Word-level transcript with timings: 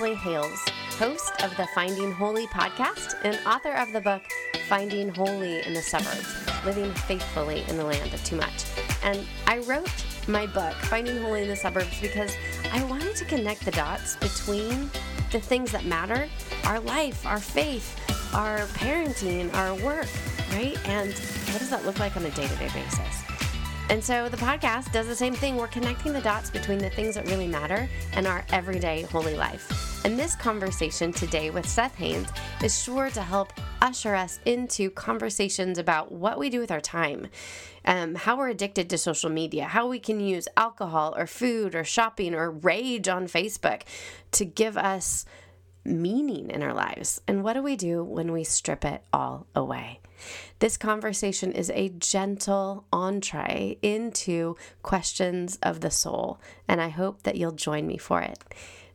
Ashley 0.00 0.14
Hales, 0.14 0.64
host 0.98 1.30
of 1.42 1.54
the 1.58 1.66
Finding 1.74 2.10
Holy 2.10 2.46
podcast 2.46 3.16
and 3.22 3.38
author 3.46 3.74
of 3.74 3.92
the 3.92 4.00
book 4.00 4.22
Finding 4.66 5.14
Holy 5.14 5.60
in 5.66 5.74
the 5.74 5.82
Suburbs 5.82 6.26
Living 6.64 6.90
Faithfully 6.94 7.64
in 7.68 7.76
the 7.76 7.84
Land 7.84 8.14
of 8.14 8.24
Too 8.24 8.36
Much. 8.36 8.64
And 9.02 9.26
I 9.46 9.58
wrote 9.58 9.90
my 10.26 10.46
book, 10.46 10.72
Finding 10.84 11.20
Holy 11.20 11.42
in 11.42 11.48
the 11.48 11.56
Suburbs, 11.56 12.00
because 12.00 12.34
I 12.72 12.82
wanted 12.84 13.14
to 13.14 13.26
connect 13.26 13.62
the 13.66 13.72
dots 13.72 14.16
between 14.16 14.90
the 15.32 15.38
things 15.38 15.70
that 15.72 15.84
matter 15.84 16.30
our 16.64 16.80
life, 16.80 17.26
our 17.26 17.38
faith, 17.38 17.94
our 18.34 18.60
parenting, 18.78 19.52
our 19.52 19.74
work, 19.84 20.08
right? 20.52 20.78
And 20.88 21.10
what 21.12 21.58
does 21.58 21.68
that 21.68 21.84
look 21.84 21.98
like 21.98 22.16
on 22.16 22.24
a 22.24 22.30
day 22.30 22.48
to 22.48 22.56
day 22.56 22.70
basis? 22.72 23.22
And 23.90 24.02
so 24.02 24.30
the 24.30 24.38
podcast 24.38 24.92
does 24.92 25.08
the 25.08 25.16
same 25.16 25.34
thing. 25.34 25.56
We're 25.56 25.66
connecting 25.66 26.14
the 26.14 26.22
dots 26.22 26.48
between 26.48 26.78
the 26.78 26.88
things 26.88 27.16
that 27.16 27.26
really 27.26 27.48
matter 27.48 27.86
and 28.14 28.26
our 28.26 28.46
everyday 28.50 29.02
holy 29.02 29.34
life. 29.34 29.89
And 30.02 30.18
this 30.18 30.34
conversation 30.34 31.12
today 31.12 31.50
with 31.50 31.68
Seth 31.68 31.94
Haines 31.96 32.30
is 32.64 32.82
sure 32.82 33.10
to 33.10 33.20
help 33.20 33.52
usher 33.82 34.14
us 34.14 34.40
into 34.46 34.90
conversations 34.90 35.76
about 35.76 36.10
what 36.10 36.38
we 36.38 36.48
do 36.48 36.58
with 36.58 36.70
our 36.70 36.80
time, 36.80 37.28
um, 37.84 38.14
how 38.14 38.38
we're 38.38 38.48
addicted 38.48 38.88
to 38.90 38.98
social 38.98 39.28
media, 39.28 39.64
how 39.64 39.86
we 39.88 39.98
can 39.98 40.18
use 40.18 40.48
alcohol 40.56 41.14
or 41.18 41.26
food 41.26 41.74
or 41.74 41.84
shopping 41.84 42.34
or 42.34 42.50
rage 42.50 43.08
on 43.08 43.26
Facebook 43.26 43.82
to 44.32 44.46
give 44.46 44.78
us 44.78 45.26
meaning 45.84 46.48
in 46.50 46.62
our 46.62 46.74
lives. 46.74 47.20
And 47.28 47.44
what 47.44 47.52
do 47.52 47.62
we 47.62 47.76
do 47.76 48.02
when 48.02 48.32
we 48.32 48.42
strip 48.42 48.86
it 48.86 49.02
all 49.12 49.46
away? 49.54 50.00
This 50.60 50.78
conversation 50.78 51.52
is 51.52 51.70
a 51.70 51.90
gentle 51.90 52.86
entree 52.90 53.76
into 53.82 54.56
questions 54.82 55.58
of 55.62 55.80
the 55.80 55.90
soul, 55.90 56.40
and 56.66 56.80
I 56.80 56.88
hope 56.88 57.22
that 57.24 57.36
you'll 57.36 57.52
join 57.52 57.86
me 57.86 57.98
for 57.98 58.22
it. 58.22 58.38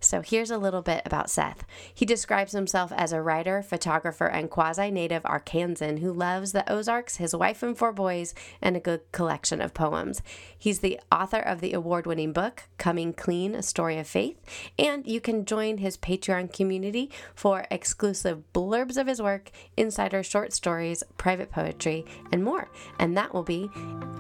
So, 0.06 0.22
here's 0.22 0.52
a 0.52 0.58
little 0.58 0.82
bit 0.82 1.02
about 1.06 1.30
Seth. 1.30 1.66
He 1.94 2.06
describes 2.06 2.52
himself 2.52 2.92
as 2.96 3.12
a 3.12 3.22
writer, 3.22 3.62
photographer, 3.62 4.28
and 4.28 4.50
quasi 4.50 4.92
native 4.92 5.24
Arkansan 5.24 6.00
who 6.00 6.14
loves 6.14 6.52
the 6.52 6.70
Ozarks, 6.72 7.18
his 7.18 7.36
wife 7.36 7.64
and 7.64 7.78
four 7.78 7.92
boys, 7.92 8.36
and 8.62 8.78
a 8.78 8.80
good 8.80 9.02
collection 9.12 9.62
of 9.62 9.74
poems. 9.74 10.22
He's 10.58 10.80
the 10.80 11.00
author 11.12 11.40
of 11.40 11.62
the 11.62 11.74
award 11.74 12.06
winning 12.06 12.34
book, 12.34 12.64
Coming 12.78 13.14
Clean 13.14 13.56
A 13.56 13.64
Story 13.64 13.98
of 13.98 14.08
Faith, 14.08 14.38
and 14.78 15.06
you 15.08 15.20
can 15.20 15.46
join 15.46 15.80
his 15.80 15.98
Patreon 15.98 16.54
community 16.54 17.10
for 17.34 17.66
exclusive 17.72 18.44
blurbs 18.54 18.98
of 18.98 19.08
his 19.08 19.22
work, 19.22 19.52
insider 19.76 20.22
short 20.24 20.54
stories, 20.54 21.04
private 21.18 21.52
poetry, 21.52 22.06
and 22.32 22.44
more. 22.44 22.70
And 23.00 23.18
that 23.18 23.34
will 23.34 23.44
be 23.44 23.70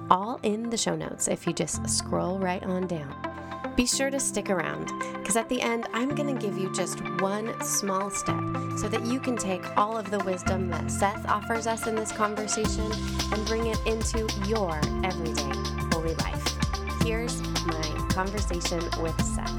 all 0.10 0.40
in 0.44 0.70
the 0.70 0.78
show 0.78 0.96
notes 0.96 1.28
if 1.28 1.46
you 1.46 1.54
just 1.54 1.88
scroll 1.90 2.40
right 2.40 2.64
on 2.64 2.88
down. 2.88 3.45
Be 3.74 3.86
sure 3.86 4.10
to 4.10 4.20
stick 4.20 4.50
around 4.50 4.92
because 5.20 5.36
at 5.36 5.50
the 5.50 5.62
end, 5.62 5.88
I'm 5.94 6.16
going 6.16 6.34
to 6.34 6.42
give 6.42 6.58
you 6.58 6.72
just 6.74 7.02
one 7.20 7.60
small 7.62 8.10
step 8.10 8.40
so 8.78 8.88
that 8.88 9.06
you 9.06 9.20
can 9.20 9.36
take 9.36 9.76
all 9.76 9.98
of 9.98 10.10
the 10.10 10.20
wisdom 10.20 10.70
that 10.70 10.90
Seth 10.90 11.28
offers 11.28 11.68
us 11.68 11.86
in 11.88 11.96
this 11.96 12.12
conversation 12.12 12.90
and 13.34 13.46
bring 13.46 13.66
it 13.68 13.80
into 13.86 14.28
your 14.48 14.80
everyday 15.04 15.52
holy 15.92 16.16
life. 16.16 16.58
Here's 17.04 17.42
my 17.42 18.08
conversation 18.12 18.80
with 19.02 19.20
Seth. 19.22 19.52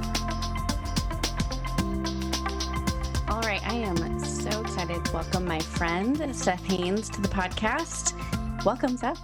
All 3.28 3.42
right, 3.42 3.60
I 3.66 3.74
am 3.74 4.20
so 4.24 4.62
excited 4.62 5.04
to 5.04 5.12
welcome 5.12 5.44
my 5.44 5.58
friend 5.60 6.34
Seth 6.34 6.64
Haines 6.64 7.10
to 7.10 7.20
the 7.20 7.28
podcast. 7.28 8.14
Welcome, 8.64 8.96
Seth. 8.96 9.20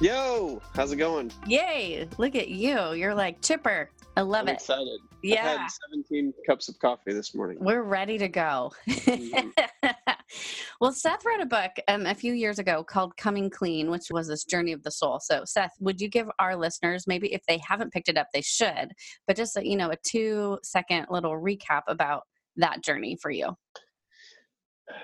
Yo, 0.00 0.62
how's 0.74 0.92
it 0.92 0.96
going? 0.96 1.30
Yay! 1.46 2.08
Look 2.16 2.34
at 2.34 2.48
you. 2.48 2.92
You're 2.92 3.14
like 3.14 3.42
chipper. 3.42 3.90
I 4.16 4.22
love 4.22 4.42
I'm 4.42 4.48
it. 4.48 4.52
excited. 4.54 5.00
Yeah. 5.22 5.44
I 5.44 5.62
had 5.62 5.68
17 5.90 6.32
cups 6.46 6.68
of 6.68 6.78
coffee 6.78 7.12
this 7.12 7.34
morning. 7.34 7.58
We're 7.60 7.82
ready 7.82 8.18
to 8.18 8.28
go. 8.28 8.72
Mhm. 8.88 9.52
well, 10.80 10.92
Seth 10.92 11.24
wrote 11.24 11.40
a 11.40 11.46
book 11.46 11.70
um, 11.88 12.06
a 12.06 12.14
few 12.14 12.32
years 12.32 12.58
ago 12.58 12.82
called 12.82 13.16
Coming 13.16 13.48
Clean, 13.50 13.90
which 13.90 14.06
was 14.10 14.28
this 14.28 14.44
journey 14.44 14.72
of 14.72 14.82
the 14.82 14.90
soul. 14.90 15.20
So, 15.22 15.42
Seth, 15.44 15.72
would 15.80 16.00
you 16.00 16.08
give 16.08 16.28
our 16.38 16.56
listeners, 16.56 17.06
maybe 17.06 17.32
if 17.32 17.42
they 17.46 17.60
haven't 17.66 17.92
picked 17.92 18.08
it 18.08 18.18
up, 18.18 18.26
they 18.34 18.42
should, 18.42 18.92
but 19.26 19.36
just 19.36 19.56
a, 19.56 19.66
you 19.66 19.76
know, 19.76 19.90
a 19.90 19.96
two 20.04 20.58
second 20.62 21.06
little 21.10 21.32
recap 21.40 21.82
about 21.86 22.24
that 22.56 22.82
journey 22.82 23.16
for 23.22 23.30
you? 23.30 23.56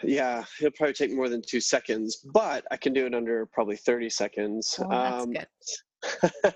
Yeah, 0.02 0.44
it'll 0.58 0.72
probably 0.72 0.94
take 0.94 1.12
more 1.12 1.28
than 1.28 1.42
two 1.46 1.60
seconds, 1.60 2.16
but 2.34 2.64
I 2.72 2.76
can 2.76 2.92
do 2.92 3.06
it 3.06 3.14
under 3.14 3.46
probably 3.46 3.76
30 3.76 4.10
seconds. 4.10 4.74
Oh, 4.80 4.88
that's 4.90 5.24
Um, 5.24 5.32
good. 5.32 6.54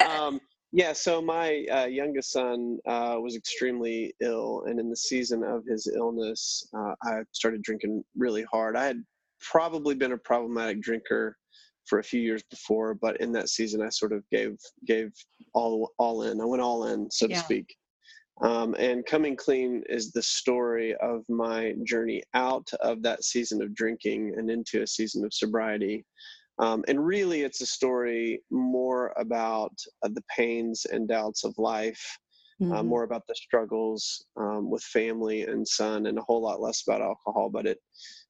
um, 0.08 0.40
yeah, 0.72 0.92
so 0.92 1.22
my 1.22 1.64
uh, 1.70 1.86
youngest 1.86 2.32
son 2.32 2.78
uh, 2.86 3.16
was 3.20 3.36
extremely 3.36 4.14
ill, 4.20 4.64
and 4.66 4.78
in 4.78 4.90
the 4.90 4.96
season 4.96 5.42
of 5.42 5.64
his 5.66 5.86
illness, 5.86 6.68
uh, 6.76 6.94
I 7.04 7.20
started 7.32 7.62
drinking 7.62 8.04
really 8.16 8.42
hard. 8.44 8.76
I 8.76 8.84
had 8.84 9.02
probably 9.40 9.94
been 9.94 10.12
a 10.12 10.18
problematic 10.18 10.80
drinker 10.82 11.36
for 11.86 12.00
a 12.00 12.04
few 12.04 12.20
years 12.20 12.42
before, 12.50 12.94
but 12.94 13.18
in 13.20 13.32
that 13.32 13.48
season, 13.48 13.80
I 13.82 13.88
sort 13.88 14.12
of 14.12 14.22
gave 14.30 14.58
gave 14.86 15.10
all 15.54 15.92
all 15.98 16.24
in. 16.24 16.40
I 16.40 16.44
went 16.44 16.62
all 16.62 16.86
in, 16.88 17.10
so 17.10 17.26
Yeah. 17.26 17.34
to 17.34 17.38
speak. 17.38 17.76
Um, 18.42 18.74
and 18.78 19.04
coming 19.04 19.34
clean 19.36 19.82
is 19.88 20.12
the 20.12 20.22
story 20.22 20.94
of 20.96 21.24
my 21.28 21.74
journey 21.84 22.22
out 22.34 22.68
of 22.80 23.02
that 23.02 23.24
season 23.24 23.62
of 23.62 23.74
drinking 23.74 24.34
and 24.36 24.48
into 24.50 24.82
a 24.82 24.86
season 24.86 25.24
of 25.24 25.34
sobriety. 25.34 26.04
Um, 26.58 26.84
and 26.88 27.04
really, 27.04 27.42
it's 27.42 27.60
a 27.60 27.66
story 27.66 28.42
more 28.50 29.12
about 29.16 29.72
uh, 30.02 30.08
the 30.08 30.24
pains 30.36 30.84
and 30.86 31.08
doubts 31.08 31.44
of 31.44 31.54
life, 31.58 32.18
uh, 32.70 32.82
Mhm. 32.82 32.84
more 32.84 33.04
about 33.04 33.26
the 33.28 33.34
struggles 33.34 34.26
um, 34.36 34.70
with 34.70 34.82
family 34.82 35.42
and 35.42 35.66
son, 35.66 36.06
and 36.06 36.18
a 36.18 36.22
whole 36.22 36.42
lot 36.42 36.60
less 36.60 36.82
about 36.86 37.02
alcohol. 37.02 37.50
But 37.50 37.66
it 37.66 37.78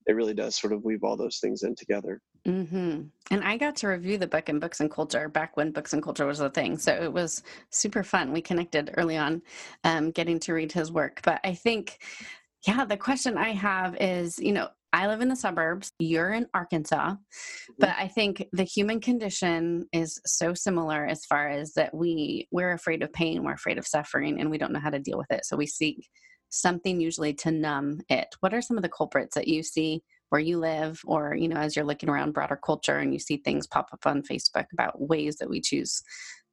it 0.07 0.15
really 0.15 0.35
does 0.35 0.57
sort 0.57 0.73
of 0.73 0.85
weave 0.85 1.05
all 1.05 1.17
those 1.17 1.39
things 1.41 1.63
in 1.63 1.75
together. 1.77 2.21
hmm 2.47 3.03
And 3.31 3.45
I 3.45 3.59
got 3.59 3.77
to 3.77 3.89
review 3.89 4.17
the 4.17 4.27
book 4.27 4.49
in 4.49 4.59
Books 4.59 4.81
and 4.81 4.91
Culture 4.91 5.29
back 5.29 5.57
when 5.57 5.71
Books 5.73 5.93
and 5.93 6.03
Culture 6.03 6.25
was 6.25 6.41
a 6.41 6.49
thing. 6.49 6.79
So 6.79 6.93
it 6.95 7.13
was 7.13 7.43
super 7.71 8.03
fun. 8.03 8.33
We 8.33 8.41
connected 8.41 8.95
early 8.97 9.17
on, 9.19 9.43
um, 9.85 10.11
getting 10.13 10.39
to 10.41 10.55
read 10.55 10.73
his 10.73 10.91
work. 10.91 11.21
But 11.23 11.41
I 11.45 11.55
think, 11.55 11.99
yeah, 12.67 12.85
the 12.85 12.97
question 12.97 13.37
I 13.37 13.51
have 13.51 13.97
is 14.01 14.39
you 14.39 14.53
know, 14.53 14.71
I 14.93 15.07
live 15.07 15.21
in 15.21 15.29
the 15.29 15.37
suburbs, 15.37 15.93
you're 15.99 16.33
in 16.33 16.47
Arkansas, 16.55 17.11
mm-hmm. 17.11 17.73
but 17.79 17.95
I 17.99 18.09
think 18.09 18.47
the 18.53 18.65
human 18.65 19.01
condition 19.01 19.87
is 19.93 20.21
so 20.27 20.55
similar 20.55 21.07
as 21.07 21.25
far 21.27 21.49
as 21.49 21.75
that 21.75 21.95
we 21.95 22.49
we're 22.51 22.73
afraid 22.73 23.03
of 23.03 23.13
pain, 23.13 23.45
we're 23.45 23.53
afraid 23.53 23.79
of 23.79 23.87
suffering, 23.87 24.41
and 24.41 24.51
we 24.51 24.59
don't 24.59 24.73
know 24.73 24.81
how 24.81 24.91
to 24.91 24.99
deal 24.99 25.19
with 25.19 25.31
it. 25.31 25.45
So 25.45 25.57
we 25.57 25.67
seek 25.67 26.09
something 26.51 27.01
usually 27.01 27.35
to 27.35 27.51
numb 27.51 28.01
it. 28.09 28.29
What 28.41 28.55
are 28.55 28.63
some 28.63 28.79
of 28.79 28.83
the 28.83 28.89
culprits 28.89 29.35
that 29.35 29.49
you 29.49 29.63
see 29.63 30.03
where 30.31 30.41
you 30.41 30.59
live 30.59 31.01
or 31.07 31.35
you 31.35 31.49
know 31.49 31.57
as 31.57 31.75
you're 31.75 31.87
looking 31.87 32.11
around 32.11 32.33
broader 32.33 32.59
culture 32.63 32.99
and 32.99 33.15
you 33.15 33.19
see 33.19 33.39
things 33.39 33.67
pop 33.67 33.89
up 33.95 34.05
on 34.05 34.21
facebook 34.21 34.67
about 34.75 35.01
ways 35.01 35.37
that 35.37 35.49
we 35.49 35.59
choose 35.59 36.03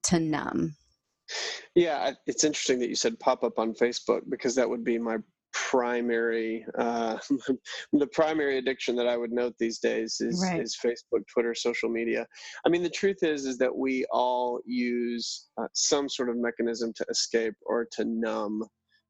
to 0.02 0.18
numb 0.18 0.74
Yeah, 1.74 2.12
it's 2.28 2.44
interesting 2.44 2.80
that 2.80 2.90
you 2.90 2.96
said 2.96 3.20
pop 3.20 3.44
up 3.44 3.60
on 3.60 3.74
Facebook 3.74 4.22
because 4.30 4.56
that 4.56 4.70
would 4.70 4.84
be 4.84 4.98
my 4.98 5.18
primary 5.76 6.66
uh, 6.78 7.18
the 7.94 8.08
primary 8.08 8.58
addiction 8.58 8.96
that 8.96 9.08
I 9.08 9.18
would 9.18 9.32
note 9.32 9.54
these 9.60 9.80
days 9.80 10.18
is 10.22 10.40
Right. 10.42 10.62
is 10.62 10.78
Facebook, 10.84 11.24
Twitter, 11.32 11.54
social 11.54 11.90
media. 11.90 12.26
I 12.66 12.70
mean, 12.70 12.84
the 12.84 12.90
truth 12.90 13.24
is 13.24 13.46
is 13.46 13.58
that 13.58 13.76
we 13.76 14.06
all 14.12 14.60
use 14.66 15.48
uh, 15.60 15.68
some 15.74 16.08
sort 16.10 16.30
of 16.30 16.38
mechanism 16.38 16.94
to 16.96 17.06
escape 17.10 17.56
or 17.66 17.88
to 17.94 18.06
numb 18.06 18.64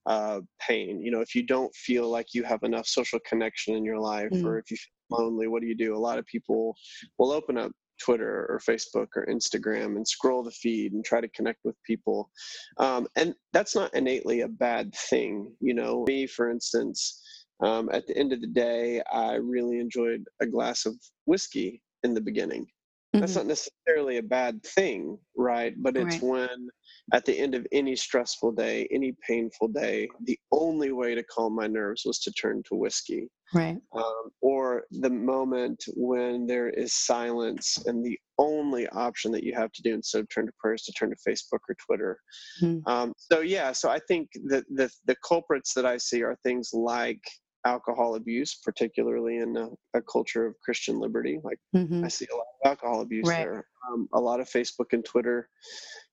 uh, 0.05 0.39
pain. 0.59 1.01
You 1.01 1.11
know, 1.11 1.21
if 1.21 1.35
you 1.35 1.43
don't 1.43 1.73
feel 1.75 2.09
like 2.09 2.27
you 2.33 2.43
have 2.43 2.63
enough 2.63 2.87
social 2.87 3.19
connection 3.27 3.75
in 3.75 3.83
your 3.85 3.99
life, 3.99 4.29
Mm. 4.31 4.45
or 4.45 4.59
if 4.59 4.69
you 4.71 4.77
feel 4.77 5.17
lonely, 5.19 5.47
what 5.47 5.61
do 5.61 5.67
you 5.67 5.75
do? 5.75 5.95
A 5.95 6.05
lot 6.09 6.19
of 6.19 6.25
people 6.25 6.75
will 7.17 7.31
open 7.31 7.57
up 7.57 7.71
Twitter 8.03 8.45
or 8.49 8.59
Facebook 8.59 9.07
or 9.15 9.25
Instagram 9.27 9.95
and 9.95 10.07
scroll 10.07 10.43
the 10.43 10.51
feed 10.51 10.93
and 10.93 11.03
try 11.03 11.21
to 11.21 11.29
connect 11.29 11.59
with 11.63 11.75
people. 11.83 12.29
Um, 12.77 13.07
and 13.15 13.35
that's 13.53 13.75
not 13.75 13.93
innately 13.93 14.41
a 14.41 14.47
bad 14.47 14.93
thing. 14.95 15.55
You 15.59 15.73
know, 15.73 16.03
me, 16.07 16.27
for 16.27 16.49
instance, 16.49 17.21
um, 17.61 17.89
at 17.91 18.05
the 18.07 18.17
end 18.17 18.33
of 18.33 18.41
the 18.41 18.47
day, 18.47 19.01
I 19.11 19.35
really 19.35 19.79
enjoyed 19.79 20.23
a 20.41 20.45
glass 20.45 20.85
of 20.85 20.95
whiskey 21.25 21.81
in 22.03 22.13
the 22.13 22.21
beginning. 22.21 22.67
That's 23.13 23.31
Mhm. 23.33 23.35
not 23.37 23.45
necessarily 23.47 24.17
a 24.17 24.23
bad 24.23 24.61
thing, 24.63 25.17
right? 25.37 25.73
But 25.77 25.95
it's 25.95 26.21
Right. 26.21 26.23
when 26.23 26.69
at 27.13 27.25
the 27.25 27.37
end 27.37 27.53
of 27.53 27.67
any 27.71 27.95
stressful 27.95 28.51
day, 28.53 28.87
any 28.91 29.15
painful 29.27 29.67
day, 29.67 30.07
the 30.23 30.39
only 30.51 30.91
way 30.91 31.13
to 31.13 31.23
calm 31.23 31.55
my 31.55 31.67
nerves 31.67 32.03
was 32.05 32.19
to 32.19 32.31
turn 32.31 32.63
to 32.67 32.75
whiskey. 32.75 33.27
Right. 33.53 33.77
Um, 33.95 34.31
or 34.41 34.83
the 34.89 35.09
moment 35.09 35.83
when 35.95 36.47
there 36.47 36.69
is 36.69 36.93
silence 36.93 37.77
and 37.85 38.03
the 38.03 38.17
only 38.39 38.87
option 38.89 39.31
that 39.33 39.43
you 39.43 39.53
have 39.53 39.71
to 39.73 39.81
do 39.83 39.93
instead 39.93 40.21
of 40.21 40.29
turn 40.29 40.47
to 40.47 40.51
prayer 40.59 40.73
is 40.73 40.83
to 40.83 40.93
turn 40.93 41.11
to 41.11 41.15
Facebook 41.15 41.59
or 41.69 41.75
Twitter. 41.85 42.17
Mm-hmm. 42.61 42.89
Um, 42.89 43.13
so 43.17 43.41
yeah, 43.41 43.71
so 43.71 43.89
I 43.89 43.99
think 44.07 44.29
that 44.47 44.65
the 44.69 44.89
the 45.05 45.15
culprits 45.27 45.73
that 45.75 45.85
I 45.85 45.97
see 45.97 46.23
are 46.23 46.37
things 46.43 46.71
like 46.73 47.21
alcohol 47.65 48.15
abuse, 48.15 48.59
particularly 48.63 49.37
in 49.37 49.57
a, 49.57 49.69
a 49.97 50.01
culture 50.01 50.45
of 50.45 50.55
Christian 50.63 50.99
liberty. 50.99 51.39
Like 51.43 51.59
mm-hmm. 51.75 52.03
I 52.03 52.07
see 52.07 52.27
a 52.31 52.35
lot 52.35 52.45
alcohol 52.65 53.01
abuse 53.01 53.27
right. 53.27 53.45
there, 53.45 53.65
um, 53.89 54.09
a 54.13 54.19
lot 54.19 54.39
of 54.39 54.49
Facebook 54.49 54.93
and 54.93 55.05
Twitter, 55.05 55.49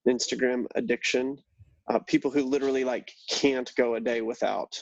Instagram 0.08 0.66
addiction. 0.74 1.38
Uh, 1.88 1.98
people 2.00 2.30
who 2.30 2.44
literally 2.44 2.84
like 2.84 3.10
can't 3.28 3.72
go 3.76 3.96
a 3.96 4.00
day 4.00 4.20
without. 4.20 4.80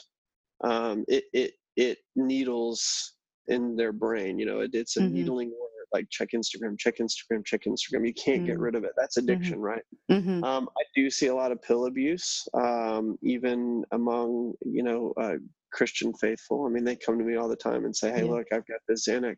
Um, 0.63 1.03
it 1.07 1.23
it 1.33 1.53
it 1.75 1.97
needles 2.15 3.13
in 3.47 3.75
their 3.75 3.91
brain. 3.91 4.37
You 4.37 4.45
know, 4.45 4.59
it, 4.59 4.71
it's 4.73 4.97
a 4.97 5.01
mm-hmm. 5.01 5.13
needling 5.13 5.49
word. 5.49 5.67
Like 5.93 6.07
check 6.09 6.29
Instagram, 6.33 6.77
check 6.77 6.99
Instagram, 6.99 7.45
check 7.45 7.63
Instagram. 7.65 8.07
You 8.07 8.13
can't 8.13 8.37
mm-hmm. 8.37 8.45
get 8.45 8.59
rid 8.59 8.75
of 8.75 8.83
it. 8.85 8.91
That's 8.95 9.17
addiction, 9.17 9.55
mm-hmm. 9.55 9.61
right? 9.61 9.83
Mm-hmm. 10.09 10.43
Um, 10.43 10.69
I 10.77 10.83
do 10.95 11.09
see 11.09 11.27
a 11.27 11.35
lot 11.35 11.51
of 11.51 11.61
pill 11.61 11.87
abuse, 11.87 12.47
um, 12.53 13.17
even 13.23 13.83
among 13.91 14.53
you 14.61 14.83
know 14.83 15.13
uh, 15.19 15.35
Christian 15.73 16.13
faithful. 16.13 16.65
I 16.65 16.69
mean, 16.69 16.85
they 16.85 16.95
come 16.95 17.17
to 17.17 17.25
me 17.25 17.35
all 17.35 17.49
the 17.49 17.55
time 17.55 17.83
and 17.85 17.95
say, 17.95 18.11
"Hey, 18.11 18.23
yeah. 18.23 18.31
look, 18.31 18.47
I've 18.53 18.67
got 18.67 18.79
this 18.87 19.07
Xanax 19.07 19.37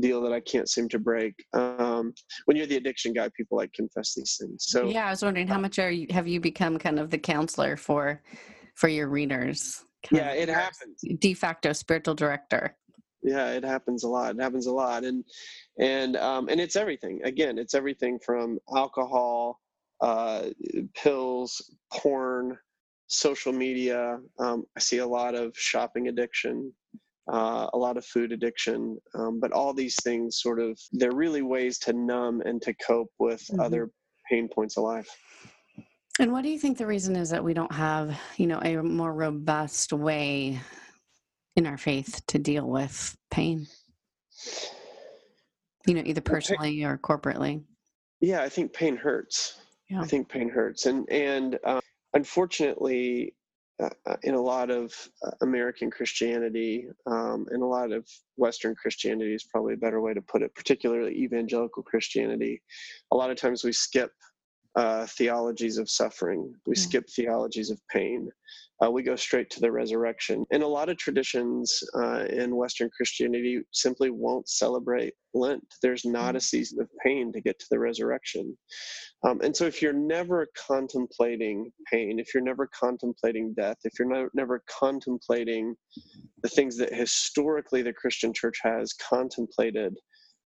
deal 0.00 0.20
that 0.22 0.32
I 0.32 0.40
can't 0.40 0.68
seem 0.68 0.88
to 0.90 0.98
break." 0.98 1.34
Um, 1.52 2.12
when 2.46 2.56
you're 2.56 2.66
the 2.66 2.76
addiction 2.76 3.12
guy, 3.12 3.28
people 3.36 3.56
like 3.56 3.72
confess 3.72 4.14
these 4.14 4.36
things. 4.40 4.66
So 4.68 4.86
yeah, 4.86 5.06
I 5.06 5.10
was 5.10 5.22
wondering 5.22 5.48
how 5.48 5.58
much 5.58 5.78
are 5.78 5.90
you 5.90 6.06
have 6.10 6.28
you 6.28 6.40
become 6.40 6.78
kind 6.78 6.98
of 6.98 7.10
the 7.10 7.18
counselor 7.18 7.76
for 7.76 8.22
for 8.74 8.88
your 8.88 9.08
readers? 9.08 9.84
yeah, 10.10 10.32
it 10.32 10.48
happens. 10.48 11.02
De 11.18 11.34
facto 11.34 11.72
spiritual 11.72 12.14
director. 12.14 12.76
Yeah, 13.22 13.52
it 13.52 13.64
happens 13.64 14.04
a 14.04 14.08
lot. 14.08 14.34
It 14.34 14.42
happens 14.42 14.66
a 14.66 14.72
lot, 14.72 15.04
and 15.04 15.24
and 15.78 16.16
um, 16.16 16.48
and 16.48 16.60
it's 16.60 16.76
everything. 16.76 17.20
Again, 17.24 17.58
it's 17.58 17.74
everything 17.74 18.18
from 18.18 18.58
alcohol, 18.74 19.60
uh, 20.02 20.50
pills, 20.94 21.74
porn, 21.92 22.58
social 23.06 23.52
media. 23.52 24.18
Um, 24.38 24.64
I 24.76 24.80
see 24.80 24.98
a 24.98 25.06
lot 25.06 25.34
of 25.34 25.56
shopping 25.56 26.08
addiction, 26.08 26.72
uh, 27.32 27.68
a 27.72 27.78
lot 27.78 27.96
of 27.96 28.04
food 28.04 28.32
addiction, 28.32 28.98
um, 29.14 29.40
but 29.40 29.52
all 29.52 29.72
these 29.72 29.96
things 30.02 30.40
sort 30.40 30.60
of 30.60 30.78
they're 30.92 31.14
really 31.14 31.42
ways 31.42 31.78
to 31.78 31.92
numb 31.92 32.42
and 32.44 32.60
to 32.62 32.74
cope 32.74 33.10
with 33.18 33.42
mm-hmm. 33.42 33.60
other 33.60 33.90
pain 34.30 34.48
points 34.48 34.76
of 34.76 34.84
life. 34.84 35.08
And 36.20 36.32
what 36.32 36.42
do 36.42 36.50
you 36.50 36.58
think 36.58 36.78
the 36.78 36.86
reason 36.86 37.16
is 37.16 37.30
that 37.30 37.42
we 37.42 37.54
don't 37.54 37.72
have, 37.72 38.16
you 38.36 38.46
know, 38.46 38.60
a 38.62 38.76
more 38.82 39.12
robust 39.12 39.92
way 39.92 40.60
in 41.56 41.66
our 41.66 41.76
faith 41.76 42.22
to 42.28 42.38
deal 42.38 42.68
with 42.68 43.16
pain? 43.30 43.66
You 45.86 45.94
know, 45.94 46.02
either 46.04 46.20
personally 46.20 46.84
or 46.84 46.98
corporately. 46.98 47.62
Yeah, 48.20 48.42
I 48.42 48.48
think 48.48 48.72
pain 48.72 48.96
hurts. 48.96 49.60
Yeah. 49.90 50.00
I 50.00 50.06
think 50.06 50.28
pain 50.28 50.48
hurts, 50.48 50.86
and 50.86 51.06
and 51.10 51.58
um, 51.64 51.80
unfortunately, 52.14 53.34
uh, 53.82 53.88
uh, 54.06 54.16
in 54.22 54.34
a 54.34 54.40
lot 54.40 54.70
of 54.70 54.94
uh, 55.24 55.30
American 55.42 55.90
Christianity 55.90 56.86
um, 57.06 57.46
and 57.50 57.62
a 57.62 57.66
lot 57.66 57.90
of 57.90 58.08
Western 58.36 58.74
Christianity 58.74 59.34
is 59.34 59.44
probably 59.44 59.74
a 59.74 59.78
better 59.78 60.00
way 60.00 60.14
to 60.14 60.22
put 60.22 60.42
it, 60.42 60.54
particularly 60.54 61.12
evangelical 61.12 61.82
Christianity. 61.82 62.62
A 63.10 63.16
lot 63.16 63.30
of 63.30 63.36
times 63.36 63.64
we 63.64 63.72
skip 63.72 64.12
uh, 64.76 65.06
theologies 65.06 65.78
of 65.78 65.90
suffering. 65.90 66.54
We 66.66 66.74
mm. 66.74 66.78
skip 66.78 67.08
theologies 67.08 67.70
of 67.70 67.80
pain. 67.88 68.30
Uh, 68.82 68.90
we 68.90 69.02
go 69.02 69.16
straight 69.16 69.50
to 69.50 69.60
the 69.60 69.70
resurrection. 69.70 70.44
And 70.50 70.62
a 70.62 70.68
lot 70.68 70.88
of 70.88 70.96
traditions 70.96 71.80
uh, 71.94 72.24
in 72.24 72.56
Western 72.56 72.90
Christianity 72.96 73.60
simply 73.72 74.10
won't 74.10 74.48
celebrate 74.48 75.14
Lent. 75.32 75.64
There's 75.82 76.04
not 76.04 76.34
mm. 76.34 76.38
a 76.38 76.40
season 76.40 76.80
of 76.80 76.88
pain 77.04 77.32
to 77.32 77.40
get 77.40 77.58
to 77.60 77.66
the 77.70 77.78
resurrection. 77.78 78.56
Um, 79.26 79.40
and 79.42 79.56
so, 79.56 79.64
if 79.64 79.80
you're 79.80 79.92
never 79.92 80.48
contemplating 80.66 81.70
pain, 81.90 82.18
if 82.18 82.34
you're 82.34 82.42
never 82.42 82.68
contemplating 82.78 83.54
death, 83.54 83.78
if 83.84 83.98
you're 83.98 84.08
not, 84.08 84.28
never 84.34 84.62
contemplating 84.68 85.74
the 86.42 86.48
things 86.48 86.76
that 86.78 86.92
historically 86.92 87.82
the 87.82 87.92
Christian 87.92 88.32
church 88.32 88.58
has 88.62 88.92
contemplated, 88.94 89.94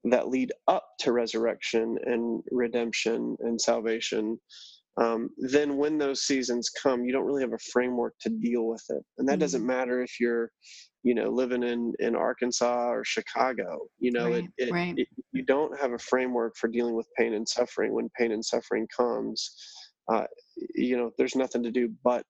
that 0.05 0.29
lead 0.29 0.53
up 0.69 0.87
to 1.01 1.13
resurrection 1.13 1.97
and 2.05 2.43
redemption 2.51 3.37
and 3.41 3.61
salvation, 3.61 4.39
um, 4.99 5.29
then 5.39 5.77
when 5.77 5.99
those 5.99 6.23
seasons 6.23 6.71
come, 6.71 7.05
you 7.05 7.13
don't 7.13 7.27
really 7.27 7.43
have 7.43 7.53
a 7.53 7.71
framework 7.73 8.15
to 8.21 8.31
deal 8.31 8.67
with 8.67 8.85
it. 8.89 9.03
And 9.19 9.29
that 9.29 9.35
mm-hmm. 9.35 9.41
doesn't 9.41 9.67
matter 9.67 10.03
if 10.03 10.19
you're, 10.19 10.51
you 11.03 11.15
know, 11.15 11.29
living 11.29 11.63
in, 11.63 11.93
in 11.99 12.17
Arkansas 12.17 12.91
or 12.91 13.05
Chicago. 13.05 13.79
You 13.99 14.13
know, 14.13 14.31
right, 14.31 14.45
it, 14.57 14.69
it, 14.69 14.73
right. 14.73 14.95
it, 14.97 15.09
you 15.33 15.43
don't 15.45 15.79
have 15.79 15.93
a 15.93 15.99
framework 15.99 16.57
for 16.57 16.69
dealing 16.69 16.97
with 16.97 17.07
pain 17.19 17.35
and 17.35 17.47
suffering. 17.47 17.93
When 17.93 18.09
pain 18.19 18.33
and 18.33 18.45
suffering 18.45 18.89
comes, 18.97 19.55
uh, 20.11 20.25
you 20.75 20.97
know, 20.97 21.11
there's 21.19 21.37
nothing 21.37 21.63
to 21.63 21.71
do 21.71 21.91
but 22.03 22.25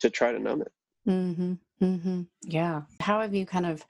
to 0.00 0.10
try 0.10 0.32
to 0.32 0.38
numb 0.38 0.62
it. 0.62 0.72
Mm-hmm. 1.08 1.54
Mm-hmm. 1.82 2.22
Yeah. 2.44 2.82
How 3.00 3.20
have 3.20 3.34
you 3.34 3.44
kind 3.44 3.66
of 3.66 3.84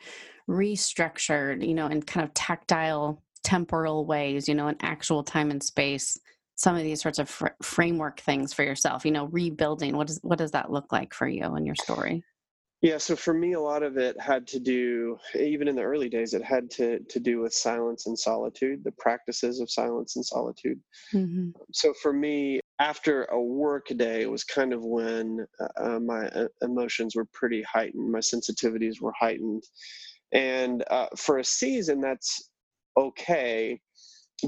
restructured, 0.49 1.67
you 1.67 1.75
know, 1.75 1.87
in 1.87 2.02
kind 2.02 2.25
of 2.25 2.32
tactile 2.32 3.23
temporal 3.44 4.06
ways, 4.06 4.49
you 4.49 4.55
know, 4.55 4.69
in 4.69 4.76
actual 4.81 5.23
time 5.23 5.50
and 5.50 5.62
space, 5.62 6.19
some 6.54 6.76
of 6.76 6.82
these 6.82 7.02
sorts 7.02 7.19
of 7.19 7.28
fr- 7.28 7.49
framework 7.62 8.20
things 8.20 8.52
for 8.52 8.62
yourself, 8.62 9.04
you 9.04 9.10
know, 9.10 9.26
rebuilding. 9.26 9.96
What 9.96 10.06
does 10.06 10.20
what 10.22 10.38
does 10.38 10.52
that 10.52 10.70
look 10.70 10.93
like 10.93 11.14
for 11.14 11.26
you 11.26 11.44
and 11.44 11.66
your 11.66 11.76
story? 11.76 12.25
Yeah, 12.82 12.99
so 12.99 13.14
for 13.14 13.32
me, 13.32 13.52
a 13.52 13.60
lot 13.60 13.84
of 13.84 13.96
it 13.96 14.20
had 14.20 14.44
to 14.49 14.58
do, 14.58 15.16
even 15.38 15.69
in 15.69 15.76
the 15.76 15.82
early 15.82 16.08
days, 16.08 16.34
it 16.34 16.43
had 16.43 16.69
to 16.72 16.99
to 16.99 17.20
do 17.20 17.40
with 17.40 17.54
silence 17.54 18.06
and 18.06 18.19
solitude, 18.19 18.82
the 18.82 18.93
practices 18.99 19.60
of 19.60 19.70
silence 19.70 20.16
and 20.16 20.26
solitude. 20.26 20.81
Mm-hmm. 21.14 21.50
So 21.72 21.94
for 22.02 22.12
me, 22.12 22.58
after 22.81 23.25
a 23.26 23.40
work 23.40 23.87
day, 23.96 24.22
it 24.22 24.31
was 24.31 24.43
kind 24.43 24.72
of 24.72 24.84
when 24.84 25.46
uh, 25.76 26.00
my 26.00 26.26
uh, 26.28 26.49
emotions 26.60 27.14
were 27.14 27.26
pretty 27.32 27.62
heightened, 27.62 28.10
my 28.10 28.19
sensitivities 28.19 29.00
were 29.00 29.14
heightened, 29.16 29.62
and 30.32 30.82
uh, 30.90 31.06
for 31.16 31.38
a 31.38 31.44
season, 31.44 32.00
that's 32.00 32.50
okay. 32.96 33.81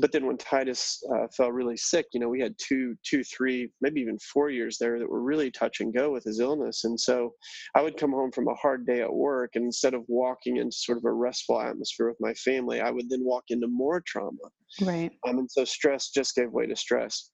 But 0.00 0.12
then 0.12 0.26
when 0.26 0.36
Titus 0.36 1.02
uh, 1.14 1.28
fell 1.36 1.52
really 1.52 1.76
sick, 1.76 2.06
you 2.12 2.20
know, 2.20 2.28
we 2.28 2.40
had 2.40 2.54
two, 2.58 2.96
two, 3.04 3.22
three, 3.22 3.70
maybe 3.80 4.00
even 4.00 4.18
four 4.18 4.50
years 4.50 4.76
there 4.78 4.98
that 4.98 5.08
were 5.08 5.22
really 5.22 5.50
touch 5.50 5.80
and 5.80 5.94
go 5.94 6.10
with 6.10 6.24
his 6.24 6.40
illness. 6.40 6.84
And 6.84 6.98
so 6.98 7.34
I 7.74 7.82
would 7.82 7.96
come 7.96 8.10
home 8.10 8.32
from 8.32 8.48
a 8.48 8.54
hard 8.54 8.86
day 8.86 9.02
at 9.02 9.12
work, 9.12 9.52
and 9.54 9.64
instead 9.64 9.94
of 9.94 10.02
walking 10.08 10.56
into 10.56 10.76
sort 10.76 10.98
of 10.98 11.04
a 11.04 11.12
restful 11.12 11.60
atmosphere 11.60 12.08
with 12.08 12.20
my 12.20 12.34
family, 12.34 12.80
I 12.80 12.90
would 12.90 13.08
then 13.08 13.24
walk 13.24 13.44
into 13.48 13.68
more 13.68 14.02
trauma. 14.06 14.36
Right. 14.80 15.12
Um, 15.28 15.38
and 15.38 15.50
so 15.50 15.64
stress 15.64 16.10
just 16.10 16.34
gave 16.34 16.50
way 16.50 16.66
to 16.66 16.76
stress. 16.76 17.30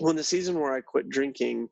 Well, 0.00 0.10
in 0.10 0.16
the 0.16 0.24
season 0.24 0.58
where 0.58 0.74
I 0.74 0.80
quit 0.80 1.08
drinking, 1.08 1.68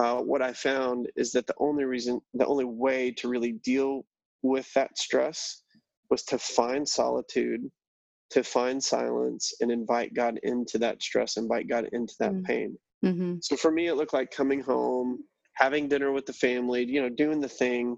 uh, 0.00 0.18
what 0.18 0.40
I 0.40 0.54
found 0.54 1.08
is 1.16 1.32
that 1.32 1.46
the 1.46 1.54
only 1.58 1.84
reason, 1.84 2.20
the 2.32 2.46
only 2.46 2.64
way 2.64 3.10
to 3.18 3.28
really 3.28 3.52
deal 3.64 4.06
with 4.42 4.72
that 4.74 4.96
stress 4.96 5.62
was 6.10 6.22
to 6.24 6.38
find 6.38 6.88
solitude 6.88 7.70
to 8.30 8.42
find 8.42 8.82
silence 8.82 9.54
and 9.60 9.70
invite 9.70 10.14
God 10.14 10.38
into 10.42 10.78
that 10.78 11.02
stress, 11.02 11.36
invite 11.36 11.68
God 11.68 11.88
into 11.92 12.14
that 12.20 12.32
mm-hmm. 12.32 12.44
pain. 12.44 12.78
Mm-hmm. 13.04 13.36
So 13.42 13.56
for 13.56 13.70
me, 13.70 13.86
it 13.86 13.94
looked 13.94 14.12
like 14.12 14.30
coming 14.30 14.60
home, 14.60 15.24
having 15.54 15.88
dinner 15.88 16.12
with 16.12 16.26
the 16.26 16.32
family, 16.32 16.84
you 16.84 17.00
know, 17.00 17.08
doing 17.08 17.40
the 17.40 17.48
thing. 17.48 17.96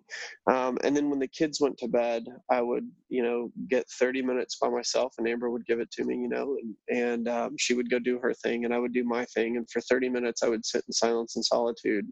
Um, 0.51 0.79
and 0.83 0.97
then 0.97 1.11
when 1.11 1.19
the 1.19 1.29
kids 1.29 1.61
went 1.61 1.77
to 1.79 1.89
bed, 1.89 2.25
I 2.51 2.63
would, 2.63 2.89
you 3.09 3.23
know, 3.23 3.51
get 3.69 3.89
30 3.99 4.23
minutes 4.23 4.57
by 4.57 4.69
myself 4.69 5.15
and 5.19 5.29
Amber 5.29 5.51
would 5.51 5.67
give 5.67 5.81
it 5.81 5.91
to 5.93 6.05
me, 6.05 6.17
you 6.17 6.29
know, 6.29 6.57
and, 6.63 6.99
and 6.99 7.29
um, 7.29 7.57
she 7.59 7.75
would 7.75 7.91
go 7.91 7.99
do 7.99 8.19
her 8.19 8.33
thing 8.33 8.65
and 8.65 8.73
I 8.73 8.79
would 8.79 8.95
do 8.95 9.05
my 9.05 9.25
thing. 9.27 9.57
And 9.57 9.69
for 9.71 9.81
30 9.83 10.09
minutes, 10.09 10.43
I 10.43 10.49
would 10.49 10.65
sit 10.65 10.85
in 10.87 10.93
silence 10.93 11.37
and 11.37 11.45
solitude 11.45 12.07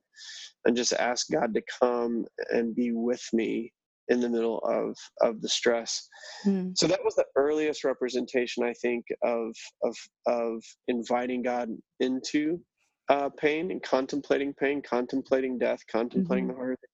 and 0.66 0.76
just 0.76 0.92
ask 0.94 1.30
God 1.30 1.54
to 1.54 1.62
come 1.80 2.26
and 2.50 2.75
be 2.75 2.92
with 2.92 3.26
me 3.32 3.72
in 4.08 4.20
the 4.20 4.28
middle 4.28 4.58
of 4.60 4.96
of 5.20 5.40
the 5.40 5.48
stress. 5.48 6.08
Mm. 6.46 6.76
So 6.76 6.86
that 6.86 7.04
was 7.04 7.14
the 7.14 7.26
earliest 7.36 7.84
representation 7.84 8.64
I 8.64 8.74
think 8.74 9.04
of 9.22 9.54
of 9.82 9.96
of 10.26 10.62
inviting 10.88 11.42
God 11.42 11.70
into 12.00 12.60
uh, 13.08 13.30
pain 13.30 13.70
and 13.70 13.82
contemplating 13.82 14.52
pain, 14.54 14.82
contemplating 14.82 15.58
death, 15.58 15.80
contemplating 15.90 16.44
mm-hmm. 16.44 16.52
the 16.52 16.58
harder 16.58 16.76
things. 16.76 16.88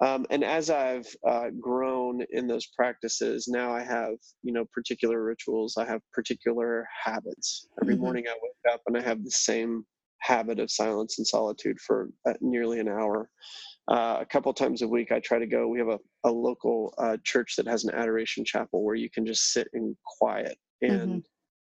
Um, 0.00 0.26
and 0.30 0.44
as 0.44 0.70
I've 0.70 1.08
uh, 1.26 1.48
grown 1.60 2.24
in 2.30 2.46
those 2.46 2.66
practices, 2.66 3.48
now 3.48 3.72
I 3.72 3.82
have 3.82 4.14
you 4.42 4.52
know 4.52 4.64
particular 4.72 5.22
rituals. 5.22 5.76
I 5.76 5.86
have 5.86 6.00
particular 6.12 6.86
habits. 7.04 7.66
Every 7.82 7.94
mm-hmm. 7.94 8.04
morning 8.04 8.24
I 8.28 8.34
wake 8.42 8.74
up 8.74 8.80
and 8.86 8.96
I 8.96 9.00
have 9.00 9.24
the 9.24 9.30
same 9.30 9.84
habit 10.20 10.58
of 10.58 10.70
silence 10.70 11.18
and 11.18 11.26
solitude 11.26 11.78
for 11.80 12.08
uh, 12.28 12.34
nearly 12.40 12.80
an 12.80 12.88
hour. 12.88 13.28
Uh, 13.88 14.18
a 14.20 14.26
couple 14.26 14.52
times 14.52 14.82
a 14.82 14.88
week, 14.88 15.12
I 15.12 15.20
try 15.20 15.38
to 15.38 15.46
go. 15.46 15.66
We 15.66 15.78
have 15.78 15.88
a, 15.88 15.98
a 16.24 16.30
local 16.30 16.92
uh, 16.98 17.16
church 17.24 17.56
that 17.56 17.66
has 17.66 17.84
an 17.84 17.94
adoration 17.94 18.44
chapel 18.44 18.84
where 18.84 18.94
you 18.94 19.08
can 19.08 19.24
just 19.24 19.52
sit 19.52 19.68
in 19.72 19.96
quiet 20.18 20.58
and 20.82 21.00
mm-hmm. 21.00 21.18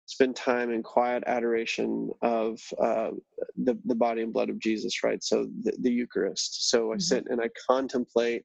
spend 0.07 0.35
time 0.35 0.71
in 0.71 0.81
quiet 0.81 1.23
adoration 1.27 2.09
of 2.23 2.59
uh, 2.81 3.11
the, 3.55 3.77
the 3.85 3.95
body 3.95 4.23
and 4.23 4.33
blood 4.33 4.49
of 4.49 4.59
Jesus, 4.59 5.03
right? 5.03 5.23
So 5.23 5.47
the, 5.63 5.73
the 5.81 5.91
Eucharist. 5.91 6.69
So 6.71 6.91
I 6.91 6.95
mm-hmm. 6.95 6.99
sit 7.01 7.25
and 7.29 7.39
I 7.39 7.49
contemplate 7.69 8.43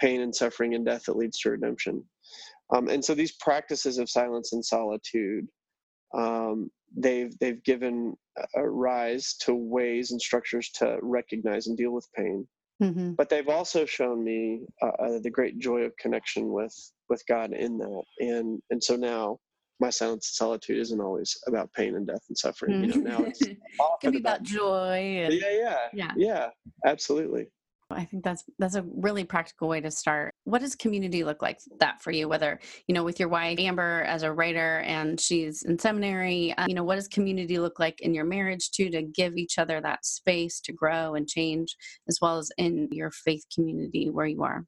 pain 0.00 0.20
and 0.20 0.34
suffering 0.34 0.74
and 0.74 0.84
death 0.86 1.04
that 1.04 1.16
leads 1.16 1.38
to 1.40 1.50
redemption. 1.50 2.02
Um, 2.74 2.88
and 2.88 3.04
so 3.04 3.14
these 3.14 3.32
practices 3.32 3.98
of 3.98 4.08
silence 4.08 4.52
and 4.52 4.64
solitude, 4.64 5.46
um, 6.14 6.70
they've 6.96 7.36
they've 7.38 7.62
given 7.64 8.14
a 8.54 8.68
rise 8.68 9.34
to 9.40 9.54
ways 9.54 10.10
and 10.10 10.20
structures 10.20 10.70
to 10.70 10.98
recognize 11.02 11.66
and 11.66 11.76
deal 11.76 11.92
with 11.92 12.06
pain. 12.14 12.46
Mm-hmm. 12.82 13.12
But 13.12 13.28
they've 13.28 13.48
also 13.48 13.86
shown 13.86 14.24
me 14.24 14.62
uh, 14.82 14.86
uh, 14.86 15.18
the 15.20 15.30
great 15.30 15.58
joy 15.58 15.82
of 15.82 15.96
connection 15.96 16.52
with 16.52 16.74
with 17.08 17.22
God 17.28 17.52
in 17.52 17.78
that, 17.78 18.02
and 18.18 18.60
and 18.70 18.82
so 18.82 18.96
now 18.96 19.38
my 19.80 19.90
silence 19.90 20.28
and 20.28 20.34
solitude 20.36 20.78
isn't 20.78 21.00
always 21.00 21.36
about 21.46 21.72
pain 21.72 21.96
and 21.96 22.06
death 22.06 22.22
and 22.28 22.38
suffering. 22.38 22.84
You 22.84 23.02
know, 23.02 23.18
now 23.18 23.24
it's 23.24 23.40
it 23.42 23.58
can 24.00 24.12
be 24.12 24.18
about, 24.18 24.40
about 24.40 24.42
joy. 24.42 25.24
And, 25.24 25.34
yeah, 25.34 25.50
yeah, 25.50 25.76
yeah, 25.92 26.12
yeah, 26.16 26.48
absolutely. 26.84 27.48
I 27.94 28.04
think 28.04 28.24
that's 28.24 28.44
that's 28.58 28.74
a 28.74 28.82
really 28.82 29.24
practical 29.24 29.68
way 29.68 29.80
to 29.80 29.90
start. 29.90 30.34
What 30.44 30.60
does 30.60 30.74
community 30.74 31.24
look 31.24 31.42
like 31.42 31.58
that 31.80 32.02
for 32.02 32.10
you? 32.10 32.28
Whether 32.28 32.60
you 32.86 32.94
know 32.94 33.04
with 33.04 33.20
your 33.20 33.28
wife 33.28 33.58
Amber 33.58 34.02
as 34.02 34.22
a 34.22 34.32
writer 34.32 34.80
and 34.80 35.20
she's 35.20 35.62
in 35.62 35.78
seminary, 35.78 36.54
uh, 36.56 36.66
you 36.68 36.74
know 36.74 36.84
what 36.84 36.96
does 36.96 37.08
community 37.08 37.58
look 37.58 37.78
like 37.78 38.00
in 38.00 38.14
your 38.14 38.24
marriage 38.24 38.70
too 38.70 38.90
to 38.90 39.02
give 39.02 39.36
each 39.36 39.58
other 39.58 39.80
that 39.80 40.04
space 40.04 40.60
to 40.60 40.72
grow 40.72 41.14
and 41.14 41.28
change, 41.28 41.76
as 42.08 42.18
well 42.20 42.38
as 42.38 42.50
in 42.58 42.88
your 42.92 43.10
faith 43.10 43.44
community 43.54 44.10
where 44.10 44.26
you 44.26 44.42
are. 44.42 44.64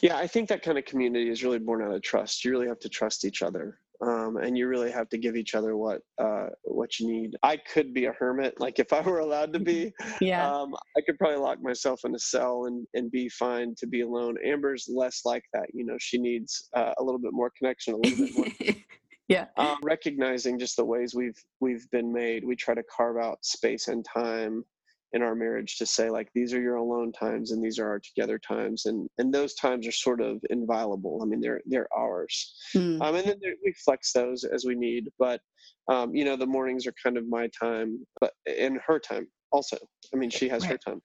Yeah, 0.00 0.16
I 0.16 0.26
think 0.26 0.48
that 0.48 0.62
kind 0.62 0.78
of 0.78 0.84
community 0.84 1.28
is 1.28 1.42
really 1.42 1.58
born 1.58 1.82
out 1.82 1.92
of 1.92 2.02
trust. 2.02 2.44
You 2.44 2.52
really 2.52 2.68
have 2.68 2.78
to 2.80 2.88
trust 2.88 3.24
each 3.24 3.42
other 3.42 3.78
um, 4.00 4.36
and 4.36 4.56
you 4.56 4.68
really 4.68 4.90
have 4.90 5.08
to 5.08 5.18
give 5.18 5.36
each 5.36 5.54
other 5.54 5.76
what 5.76 6.00
uh, 6.18 6.46
what 6.62 6.98
you 6.98 7.10
need. 7.10 7.36
I 7.42 7.56
could 7.56 7.92
be 7.92 8.04
a 8.04 8.12
hermit, 8.12 8.54
like 8.60 8.78
if 8.78 8.92
I 8.92 9.00
were 9.00 9.18
allowed 9.18 9.52
to 9.54 9.60
be. 9.60 9.92
Yeah. 10.20 10.50
Um, 10.50 10.74
I 10.96 11.00
could 11.06 11.18
probably 11.18 11.38
lock 11.38 11.62
myself 11.62 12.00
in 12.04 12.14
a 12.14 12.18
cell 12.18 12.64
and 12.66 12.86
and 12.94 13.10
be 13.10 13.28
fine 13.28 13.74
to 13.78 13.86
be 13.86 14.00
alone. 14.00 14.36
Amber's 14.44 14.88
less 14.92 15.22
like 15.24 15.44
that. 15.52 15.66
You 15.72 15.84
know, 15.84 15.96
she 15.98 16.18
needs 16.18 16.68
uh, 16.74 16.92
a 16.98 17.02
little 17.02 17.20
bit 17.20 17.32
more 17.32 17.52
connection, 17.56 17.94
a 17.94 17.96
little 17.98 18.26
bit 18.26 18.36
more. 18.36 18.74
yeah. 19.28 19.46
Um, 19.56 19.78
recognizing 19.82 20.58
just 20.58 20.76
the 20.76 20.84
ways 20.84 21.14
we've 21.14 21.38
we've 21.60 21.88
been 21.90 22.12
made, 22.12 22.44
we 22.44 22.56
try 22.56 22.74
to 22.74 22.82
carve 22.94 23.16
out 23.16 23.44
space 23.44 23.88
and 23.88 24.04
time 24.04 24.64
in 25.12 25.22
our 25.22 25.34
marriage 25.34 25.78
to 25.78 25.86
say 25.86 26.10
like 26.10 26.28
these 26.34 26.52
are 26.52 26.60
your 26.60 26.76
alone 26.76 27.12
times 27.12 27.50
and 27.50 27.64
these 27.64 27.78
are 27.78 27.88
our 27.88 28.00
together 28.00 28.38
times 28.38 28.86
and 28.86 29.08
and 29.18 29.32
those 29.32 29.54
times 29.54 29.86
are 29.86 29.92
sort 29.92 30.20
of 30.20 30.38
inviolable 30.50 31.20
i 31.22 31.24
mean 31.24 31.40
they're 31.40 31.62
they're 31.66 31.88
ours 31.96 32.54
mm. 32.74 33.00
um, 33.00 33.14
and 33.14 33.26
then 33.26 33.38
we 33.64 33.72
flex 33.84 34.12
those 34.12 34.44
as 34.44 34.64
we 34.64 34.74
need 34.74 35.10
but 35.18 35.40
um, 35.88 36.14
you 36.14 36.24
know 36.24 36.36
the 36.36 36.46
mornings 36.46 36.86
are 36.86 36.94
kind 37.02 37.16
of 37.16 37.26
my 37.28 37.48
time 37.58 38.04
but 38.20 38.32
in 38.46 38.78
her 38.86 38.98
time 38.98 39.26
also 39.50 39.76
i 40.12 40.16
mean 40.16 40.30
she 40.30 40.48
has 40.48 40.62
right. 40.62 40.72
her 40.72 40.78
time 40.78 41.02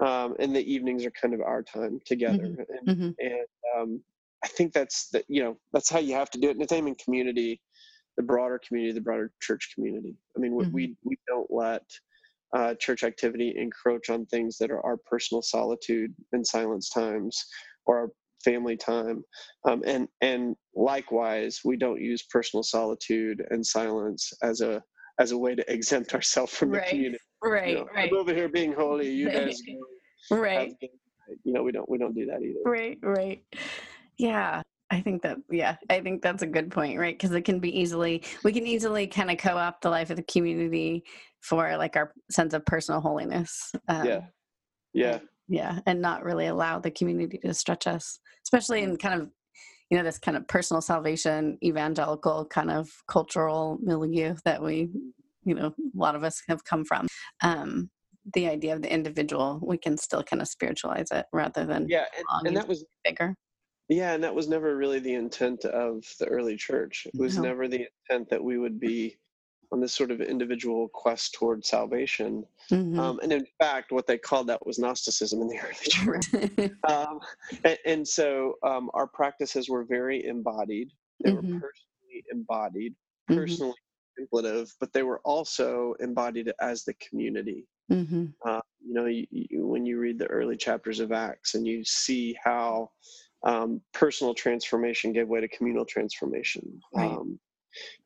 um, 0.00 0.36
and 0.38 0.54
the 0.54 0.72
evenings 0.72 1.04
are 1.04 1.10
kind 1.10 1.34
of 1.34 1.40
our 1.40 1.62
time 1.62 1.98
together 2.04 2.44
mm-hmm. 2.44 2.88
and, 2.88 2.98
mm-hmm. 2.98 3.10
and 3.18 3.46
um, 3.76 4.00
i 4.44 4.48
think 4.48 4.72
that's 4.72 5.08
that 5.08 5.24
you 5.28 5.42
know 5.42 5.56
that's 5.72 5.90
how 5.90 5.98
you 5.98 6.14
have 6.14 6.30
to 6.30 6.38
do 6.38 6.48
it 6.48 6.52
in 6.52 6.58
the 6.58 6.68
same 6.68 6.94
community 6.96 7.60
the 8.18 8.22
broader 8.22 8.60
community 8.66 8.92
the 8.92 9.00
broader 9.00 9.32
church 9.40 9.70
community 9.74 10.14
i 10.36 10.40
mean 10.40 10.52
mm-hmm. 10.52 10.70
we 10.72 10.94
we 11.02 11.16
don't 11.26 11.50
let 11.50 11.82
uh, 12.56 12.74
church 12.74 13.04
activity 13.04 13.54
encroach 13.56 14.10
on 14.10 14.26
things 14.26 14.56
that 14.58 14.70
are 14.70 14.84
our 14.84 14.96
personal 15.08 15.42
solitude 15.42 16.12
and 16.32 16.46
silence 16.46 16.88
times 16.90 17.44
or 17.86 17.98
our 17.98 18.08
family 18.44 18.76
time 18.76 19.22
um, 19.68 19.82
and 19.86 20.08
and 20.20 20.54
likewise 20.74 21.60
we 21.64 21.76
don't 21.76 22.00
use 22.00 22.22
personal 22.30 22.62
solitude 22.62 23.42
and 23.50 23.66
silence 23.66 24.32
as 24.42 24.60
a 24.60 24.82
as 25.18 25.32
a 25.32 25.38
way 25.38 25.54
to 25.54 25.72
exempt 25.72 26.14
ourselves 26.14 26.52
from 26.52 26.70
right. 26.70 26.84
the 26.84 26.90
community 26.90 27.24
right 27.42 27.68
you 27.68 27.74
know, 27.74 27.86
right. 27.94 28.10
I'm 28.10 28.18
over 28.18 28.32
here 28.32 28.48
being 28.48 28.72
holy 28.72 29.10
you 29.10 29.30
guys 29.32 29.60
right. 30.30 30.72
you 31.44 31.52
know 31.52 31.62
we 31.62 31.72
don't 31.72 31.88
we 31.90 31.98
don't 31.98 32.14
do 32.14 32.26
that 32.26 32.42
either. 32.42 32.60
Right 32.64 32.98
right. 33.02 33.42
Yeah 34.18 34.62
I 34.90 35.00
think 35.00 35.22
that, 35.22 35.36
yeah, 35.50 35.76
I 35.90 36.00
think 36.00 36.22
that's 36.22 36.42
a 36.42 36.46
good 36.46 36.70
point, 36.70 36.98
right? 36.98 37.16
Because 37.16 37.34
it 37.34 37.42
can 37.42 37.60
be 37.60 37.78
easily, 37.78 38.22
we 38.42 38.52
can 38.52 38.66
easily 38.66 39.06
kind 39.06 39.30
of 39.30 39.38
co 39.38 39.56
opt 39.56 39.82
the 39.82 39.90
life 39.90 40.10
of 40.10 40.16
the 40.16 40.22
community 40.22 41.04
for 41.40 41.76
like 41.76 41.96
our 41.96 42.12
sense 42.30 42.54
of 42.54 42.64
personal 42.64 43.00
holiness. 43.00 43.72
Um, 43.88 44.06
yeah. 44.06 44.20
Yeah. 44.94 45.18
Yeah. 45.48 45.80
And 45.86 46.00
not 46.00 46.24
really 46.24 46.46
allow 46.46 46.78
the 46.78 46.90
community 46.90 47.38
to 47.44 47.52
stretch 47.54 47.86
us, 47.86 48.18
especially 48.46 48.82
in 48.82 48.96
kind 48.96 49.20
of, 49.20 49.28
you 49.90 49.96
know, 49.96 50.04
this 50.04 50.18
kind 50.18 50.36
of 50.36 50.46
personal 50.48 50.80
salvation, 50.80 51.58
evangelical 51.62 52.46
kind 52.46 52.70
of 52.70 52.88
cultural 53.10 53.78
milieu 53.82 54.34
that 54.44 54.62
we, 54.62 54.88
you 55.44 55.54
know, 55.54 55.66
a 55.66 55.74
lot 55.94 56.14
of 56.14 56.24
us 56.24 56.42
have 56.48 56.64
come 56.64 56.84
from. 56.84 57.06
Um, 57.42 57.90
the 58.34 58.48
idea 58.48 58.74
of 58.74 58.82
the 58.82 58.92
individual, 58.92 59.60
we 59.62 59.78
can 59.78 59.96
still 59.96 60.22
kind 60.22 60.42
of 60.42 60.48
spiritualize 60.48 61.08
it 61.10 61.26
rather 61.32 61.64
than 61.64 61.86
yeah, 61.88 62.04
and, 62.16 62.48
and 62.48 62.56
that 62.56 62.68
was 62.68 62.84
bigger. 63.04 63.34
Yeah, 63.88 64.12
and 64.12 64.22
that 64.22 64.34
was 64.34 64.48
never 64.48 64.76
really 64.76 64.98
the 64.98 65.14
intent 65.14 65.64
of 65.64 66.04
the 66.18 66.26
early 66.26 66.56
church. 66.56 67.06
It 67.06 67.18
was 67.18 67.36
no. 67.36 67.44
never 67.44 67.68
the 67.68 67.86
intent 68.08 68.28
that 68.30 68.42
we 68.42 68.58
would 68.58 68.78
be 68.78 69.16
on 69.72 69.80
this 69.80 69.92
sort 69.92 70.10
of 70.10 70.20
individual 70.20 70.88
quest 70.88 71.34
toward 71.34 71.64
salvation. 71.64 72.44
Mm-hmm. 72.70 72.98
Um, 72.98 73.20
and 73.22 73.32
in 73.32 73.46
fact, 73.60 73.92
what 73.92 74.06
they 74.06 74.18
called 74.18 74.46
that 74.48 74.64
was 74.66 74.78
Gnosticism 74.78 75.40
in 75.40 75.48
the 75.48 75.58
early 75.62 76.20
church. 76.20 76.72
um, 76.88 77.20
and, 77.64 77.78
and, 77.84 78.08
so 78.08 78.54
um, 78.62 78.90
our 78.94 79.06
practices 79.06 79.68
were 79.68 79.84
very 79.84 80.24
embodied. 80.24 80.90
They 81.22 81.32
mm-hmm. 81.32 81.54
were 81.54 81.60
personally 81.60 82.24
embodied, 82.32 82.92
mm-hmm. 83.30 83.40
personally 83.40 83.72
mm-hmm. 83.72 84.24
contemplative, 84.24 84.74
but 84.80 84.92
they 84.92 85.02
were 85.02 85.20
also 85.24 85.94
embodied 86.00 86.52
as 86.60 86.84
the 86.84 86.94
community. 86.94 87.66
Mm-hmm. 87.90 88.26
Uh, 88.44 88.60
you 88.86 88.94
know, 88.94 89.06
you, 89.06 89.26
you, 89.30 89.66
when 89.66 89.86
you 89.86 89.98
read 89.98 90.18
the 90.18 90.26
early 90.26 90.56
chapters 90.56 91.00
of 91.00 91.12
Acts 91.12 91.54
and 91.54 91.66
you 91.66 91.84
see 91.84 92.36
how 92.42 92.90
um, 93.44 93.80
personal 93.92 94.34
transformation 94.34 95.12
gave 95.12 95.28
way 95.28 95.40
to 95.40 95.48
communal 95.48 95.84
transformation. 95.84 96.80
Right. 96.94 97.10
Um, 97.10 97.38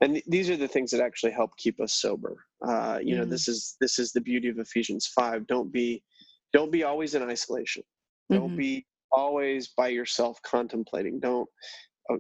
and 0.01 0.15
th- 0.15 0.25
these 0.27 0.51
are 0.51 0.57
the 0.57 0.69
things 0.69 0.91
that 0.91 1.01
actually 1.01 1.33
help 1.33 1.57
keep 1.57 1.81
us 1.81 1.95
sober. 1.95 2.45
Uh, 2.67 2.99
you 3.03 3.15
mm 3.15 3.19
know, 3.19 3.25
this 3.25 3.49
is 3.49 3.77
this 3.81 3.99
is 3.99 4.13
the 4.13 4.21
beauty 4.21 4.49
of 4.49 4.59
Ephesians 4.59 5.11
five. 5.15 5.47
Don't 5.47 5.73
be 5.73 6.03
don't 6.53 6.73
be 6.73 6.85
always 6.85 7.15
in 7.15 7.23
isolation. 7.23 7.83
Don't 8.31 8.49
mm-hmm. 8.49 8.57
be 8.57 8.87
always 9.11 9.69
by 9.69 9.89
yourself 9.89 10.39
contemplating. 10.43 11.21
Don't 11.21 11.49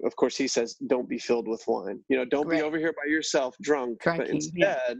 of 0.04 0.16
course 0.16 0.36
he 0.36 0.48
says 0.48 0.76
don't 0.86 1.08
be 1.08 1.18
filled 1.18 1.48
with 1.48 1.62
wine. 1.66 2.00
You 2.08 2.16
know, 2.16 2.24
don't 2.24 2.46
right. 2.46 2.58
be 2.58 2.62
over 2.62 2.78
here 2.78 2.92
by 2.92 3.10
yourself 3.10 3.56
drunk, 3.60 4.00
but 4.04 4.28
instead 4.28 4.54
yeah. 4.56 4.94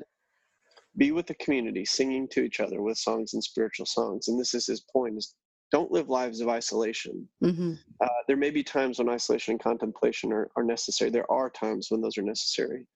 be 0.96 1.12
with 1.12 1.26
the 1.26 1.34
community, 1.36 1.84
singing 1.84 2.28
to 2.32 2.42
each 2.42 2.60
other 2.60 2.82
with 2.82 2.98
songs 2.98 3.34
and 3.34 3.42
spiritual 3.42 3.86
songs. 3.86 4.28
And 4.28 4.38
this 4.38 4.54
is 4.54 4.66
his 4.66 4.84
point: 4.92 5.16
is 5.16 5.34
don't 5.72 5.90
live 5.90 6.10
lives 6.10 6.40
of 6.40 6.48
isolation. 6.48 7.26
Mm-hmm. 7.42 7.72
Uh, 8.00 8.08
there 8.28 8.36
may 8.36 8.50
be 8.50 8.62
times 8.62 8.98
when 8.98 9.08
isolation 9.08 9.52
and 9.52 9.60
contemplation 9.60 10.32
are, 10.32 10.50
are 10.54 10.62
necessary. 10.62 11.10
There 11.10 11.30
are 11.30 11.50
times 11.50 11.88
when 11.90 12.02
those 12.02 12.18
are 12.18 12.22
necessary, 12.22 12.86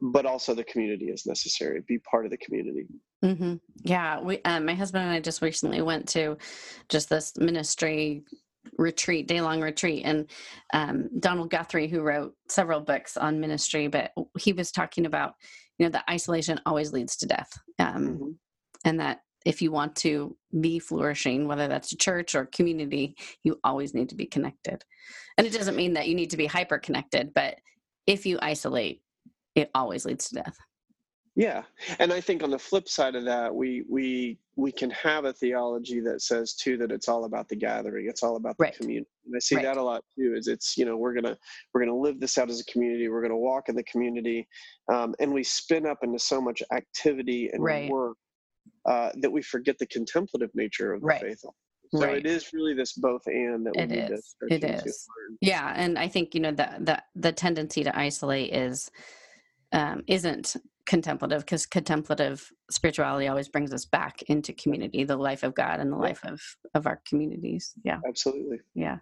but 0.00 0.26
also 0.26 0.54
the 0.54 0.64
community 0.64 1.06
is 1.06 1.26
necessary. 1.26 1.82
Be 1.88 1.98
part 1.98 2.26
of 2.26 2.30
the 2.30 2.36
community. 2.36 2.86
Mm-hmm. 3.24 3.54
Yeah, 3.84 4.20
we. 4.20 4.40
Um, 4.44 4.66
my 4.66 4.74
husband 4.74 5.04
and 5.04 5.12
I 5.12 5.20
just 5.20 5.40
recently 5.40 5.80
went 5.80 6.06
to 6.10 6.36
just 6.90 7.08
this 7.08 7.32
ministry 7.38 8.22
retreat, 8.76 9.26
day 9.26 9.40
long 9.40 9.62
retreat, 9.62 10.02
and 10.04 10.30
um, 10.74 11.08
Donald 11.20 11.50
Guthrie, 11.50 11.88
who 11.88 12.02
wrote 12.02 12.34
several 12.48 12.80
books 12.80 13.16
on 13.16 13.40
ministry, 13.40 13.88
but 13.88 14.12
he 14.38 14.52
was 14.52 14.70
talking 14.70 15.06
about 15.06 15.34
you 15.78 15.86
know 15.86 15.90
that 15.90 16.04
isolation 16.10 16.60
always 16.66 16.92
leads 16.92 17.16
to 17.16 17.26
death. 17.26 17.50
Um, 17.78 18.06
mm-hmm. 18.06 18.30
And 18.84 19.00
that 19.00 19.20
if 19.44 19.60
you 19.60 19.70
want 19.70 19.94
to 19.96 20.36
be 20.60 20.78
flourishing, 20.78 21.46
whether 21.46 21.68
that's 21.68 21.92
a 21.92 21.96
church 21.96 22.34
or 22.34 22.46
community, 22.46 23.16
you 23.42 23.58
always 23.64 23.94
need 23.94 24.08
to 24.08 24.14
be 24.14 24.26
connected. 24.26 24.84
And 25.36 25.46
it 25.46 25.52
doesn't 25.52 25.76
mean 25.76 25.94
that 25.94 26.08
you 26.08 26.14
need 26.14 26.30
to 26.30 26.36
be 26.36 26.46
hyper 26.46 26.78
connected, 26.78 27.32
but 27.34 27.56
if 28.06 28.24
you 28.24 28.38
isolate, 28.40 29.02
it 29.54 29.70
always 29.74 30.04
leads 30.04 30.28
to 30.28 30.36
death. 30.36 30.56
Yeah, 31.36 31.62
and 31.98 32.12
I 32.12 32.20
think 32.20 32.44
on 32.44 32.50
the 32.50 32.58
flip 32.58 32.88
side 32.88 33.16
of 33.16 33.24
that, 33.24 33.52
we 33.52 33.82
we 33.88 34.38
we 34.54 34.70
can 34.70 34.90
have 34.90 35.24
a 35.24 35.32
theology 35.32 35.98
that 35.98 36.22
says 36.22 36.54
too 36.54 36.76
that 36.76 36.92
it's 36.92 37.08
all 37.08 37.24
about 37.24 37.48
the 37.48 37.56
gathering, 37.56 38.06
it's 38.08 38.22
all 38.22 38.36
about 38.36 38.56
the 38.56 38.64
right. 38.64 38.76
community. 38.76 39.08
And 39.26 39.34
I 39.34 39.40
see 39.40 39.56
right. 39.56 39.64
that 39.64 39.76
a 39.76 39.82
lot 39.82 40.04
too. 40.16 40.34
Is 40.36 40.46
it's 40.46 40.76
you 40.78 40.84
know 40.84 40.96
we're 40.96 41.12
gonna 41.12 41.36
we're 41.72 41.84
gonna 41.84 41.96
live 41.96 42.20
this 42.20 42.38
out 42.38 42.50
as 42.50 42.60
a 42.60 42.64
community, 42.66 43.08
we're 43.08 43.22
gonna 43.22 43.36
walk 43.36 43.68
in 43.68 43.74
the 43.74 43.82
community, 43.82 44.46
um, 44.92 45.12
and 45.18 45.32
we 45.34 45.42
spin 45.42 45.86
up 45.86 45.98
into 46.04 46.20
so 46.20 46.40
much 46.40 46.62
activity 46.72 47.50
and 47.52 47.64
right. 47.64 47.90
work 47.90 48.16
uh, 48.86 49.10
that 49.16 49.30
we 49.30 49.42
forget 49.42 49.78
the 49.78 49.86
contemplative 49.86 50.50
nature 50.54 50.92
of 50.92 51.00
the 51.00 51.06
right. 51.06 51.20
faith. 51.20 51.44
So 51.90 52.00
right. 52.00 52.16
it 52.16 52.26
is 52.26 52.52
really 52.52 52.74
this 52.74 52.94
both 52.94 53.22
and 53.26 53.66
that 53.66 53.76
we 53.76 53.82
it 53.82 53.90
need 53.90 54.10
is. 54.10 54.36
to 54.40 54.54
It 54.54 54.64
is. 54.64 55.08
Yeah, 55.40 55.72
and 55.76 55.98
I 55.98 56.08
think 56.08 56.34
you 56.34 56.40
know 56.40 56.50
the 56.50 56.68
the 56.80 57.02
the 57.14 57.32
tendency 57.32 57.84
to 57.84 57.96
isolate 57.96 58.52
is 58.52 58.90
um, 59.72 60.02
isn't 60.06 60.56
contemplative 60.86 61.40
because 61.40 61.66
contemplative 61.66 62.50
spirituality 62.70 63.28
always 63.28 63.48
brings 63.48 63.72
us 63.72 63.84
back 63.84 64.22
into 64.22 64.52
community, 64.52 65.04
the 65.04 65.16
life 65.16 65.42
of 65.42 65.54
God 65.54 65.80
and 65.80 65.92
the 65.92 65.96
life 65.96 66.24
of 66.24 66.40
of 66.74 66.86
our 66.86 67.00
communities. 67.08 67.72
Yeah, 67.84 68.00
absolutely. 68.06 68.58
Yeah. 68.74 68.98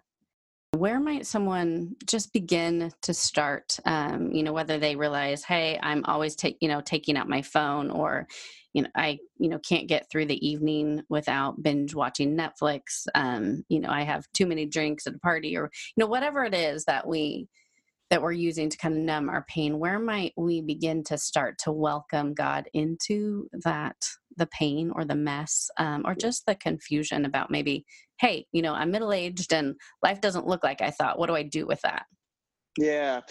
Where 0.83 0.99
might 0.99 1.25
someone 1.25 1.95
just 2.05 2.33
begin 2.33 2.91
to 3.01 3.13
start? 3.13 3.79
Um, 3.85 4.33
you 4.33 4.43
know, 4.43 4.51
whether 4.51 4.77
they 4.77 4.97
realize, 4.97 5.41
hey, 5.41 5.79
I'm 5.81 6.03
always 6.03 6.35
take 6.35 6.57
you 6.59 6.67
know 6.67 6.81
taking 6.81 7.15
out 7.15 7.29
my 7.29 7.41
phone, 7.41 7.89
or 7.89 8.27
you 8.73 8.81
know, 8.81 8.89
I 8.93 9.19
you 9.37 9.47
know 9.47 9.59
can't 9.59 9.87
get 9.87 10.11
through 10.11 10.25
the 10.25 10.45
evening 10.45 11.01
without 11.07 11.63
binge 11.63 11.95
watching 11.95 12.35
Netflix. 12.35 13.07
Um, 13.15 13.63
you 13.69 13.79
know, 13.79 13.87
I 13.89 14.01
have 14.01 14.27
too 14.33 14.45
many 14.45 14.65
drinks 14.65 15.07
at 15.07 15.15
a 15.15 15.19
party, 15.19 15.55
or 15.55 15.71
you 15.95 16.01
know, 16.01 16.07
whatever 16.07 16.43
it 16.43 16.53
is 16.53 16.83
that 16.83 17.07
we 17.07 17.47
that 18.09 18.21
we're 18.21 18.33
using 18.33 18.69
to 18.69 18.77
kind 18.77 18.97
of 18.97 19.03
numb 19.03 19.29
our 19.29 19.45
pain. 19.47 19.79
Where 19.79 19.99
might 19.99 20.33
we 20.35 20.59
begin 20.59 21.05
to 21.05 21.17
start 21.17 21.59
to 21.59 21.71
welcome 21.71 22.33
God 22.33 22.67
into 22.73 23.47
that 23.63 23.95
the 24.35 24.47
pain 24.47 24.91
or 24.93 25.05
the 25.05 25.15
mess 25.15 25.69
um, 25.77 26.03
or 26.05 26.13
just 26.13 26.45
the 26.45 26.55
confusion 26.55 27.23
about 27.23 27.51
maybe 27.51 27.85
hey 28.23 28.45
you 28.53 28.61
know 28.61 28.73
i'm 28.73 28.89
middle 28.89 29.11
aged 29.11 29.53
and 29.53 29.75
life 30.01 30.21
doesn't 30.21 30.47
look 30.47 30.63
like 30.63 30.81
i 30.81 30.89
thought. 30.89 31.19
What 31.19 31.27
do 31.27 31.35
i 31.35 31.43
do 31.43 31.67
with 31.67 31.81
that? 31.81 32.05
Yeah. 32.77 33.21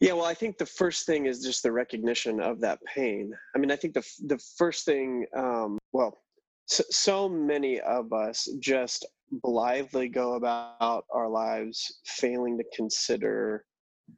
Yeah 0.00 0.12
well 0.12 0.26
i 0.26 0.34
think 0.34 0.58
the 0.58 0.66
first 0.66 1.06
thing 1.06 1.26
is 1.26 1.42
just 1.42 1.62
the 1.62 1.72
recognition 1.72 2.40
of 2.40 2.60
that 2.60 2.78
pain. 2.94 3.32
I 3.54 3.58
mean 3.58 3.70
i 3.70 3.76
think 3.76 3.94
the 3.94 4.06
the 4.26 4.38
first 4.56 4.84
thing 4.84 5.26
um, 5.36 5.78
well 5.92 6.18
so, 6.66 6.84
so 6.90 7.28
many 7.28 7.80
of 7.80 8.12
us 8.12 8.46
just 8.60 9.06
blithely 9.42 10.08
go 10.08 10.34
about 10.34 11.04
our 11.10 11.28
lives 11.28 12.00
failing 12.04 12.58
to 12.58 12.64
consider 12.74 13.64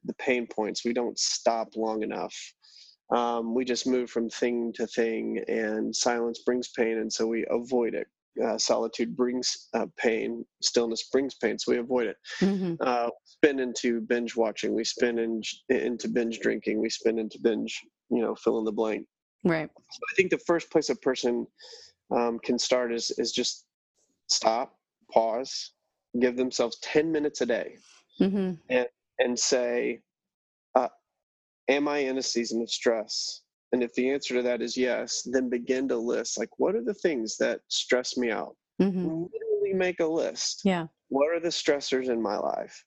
the 0.05 0.15
pain 0.15 0.47
points. 0.47 0.85
We 0.85 0.93
don't 0.93 1.19
stop 1.19 1.69
long 1.77 2.03
enough. 2.03 2.35
Um, 3.15 3.55
we 3.55 3.65
just 3.65 3.87
move 3.87 4.11
from 4.11 4.29
thing 4.29 4.73
to 4.75 4.87
thing, 4.87 5.43
and 5.49 5.95
silence 5.95 6.41
brings 6.45 6.69
pain, 6.69 6.99
and 6.99 7.13
so 7.13 7.27
we 7.27 7.45
avoid 7.51 7.95
it. 7.95 8.07
Uh, 8.43 8.57
solitude 8.57 9.17
brings 9.17 9.69
uh, 9.75 9.87
pain, 9.99 10.45
stillness 10.63 11.09
brings 11.13 11.35
pain, 11.35 11.59
so 11.59 11.73
we 11.73 11.79
avoid 11.79 12.07
it. 12.07 12.17
Mm-hmm. 12.41 12.75
Uh, 12.81 13.09
spin 13.25 13.59
into 13.59 14.01
binge 14.03 14.37
watching, 14.37 14.73
we 14.75 14.85
spin 14.85 15.19
in, 15.19 15.43
into 15.69 16.09
binge 16.09 16.39
drinking, 16.39 16.81
we 16.81 16.89
spin 16.89 17.19
into 17.19 17.39
binge, 17.43 17.81
you 18.09 18.23
know, 18.23 18.35
fill 18.35 18.59
in 18.59 18.65
the 18.65 18.73
blank. 18.73 19.05
Right. 19.45 19.69
So 19.69 20.01
I 20.11 20.15
think 20.15 20.31
the 20.31 20.39
first 20.39 20.71
place 20.71 20.91
a 20.91 20.97
person 20.97 21.47
um, 22.11 22.39
can 22.39 22.59
start 22.59 22.93
is 22.93 23.11
is 23.19 23.33
just 23.33 23.67
stop, 24.29 24.75
pause, 25.13 25.73
give 26.21 26.37
themselves 26.37 26.79
ten 26.83 27.11
minutes 27.11 27.41
a 27.41 27.47
day, 27.47 27.77
mm-hmm. 28.21 28.53
and 28.69 28.87
and 29.19 29.39
say, 29.39 30.01
am 31.71 31.89
I 31.89 31.99
in 31.99 32.19
a 32.19 32.23
season 32.23 32.61
of 32.61 32.71
stress? 32.71 33.43
And 33.73 33.83
if 33.83 33.93
the 33.95 34.11
answer 34.11 34.35
to 34.35 34.43
that 34.43 34.63
is 34.63 34.77
yes, 34.77 35.23
then 35.31 35.49
begin 35.49 35.89
to 35.89 35.97
list 35.97 36.39
like 36.39 36.51
what 36.59 36.75
are 36.75 36.85
the 36.85 36.95
things 36.95 37.37
that 37.39 37.61
stress 37.69 38.17
me 38.17 38.31
out? 38.31 38.57
Mm-hmm. 38.81 39.25
Literally 39.33 39.75
make 39.75 40.01
a 40.01 40.07
list. 40.07 40.63
Yeah. 40.65 40.87
What 41.09 41.29
are 41.29 41.41
the 41.41 41.49
stressors 41.49 42.09
in 42.09 42.21
my 42.21 42.37
life? 42.37 42.85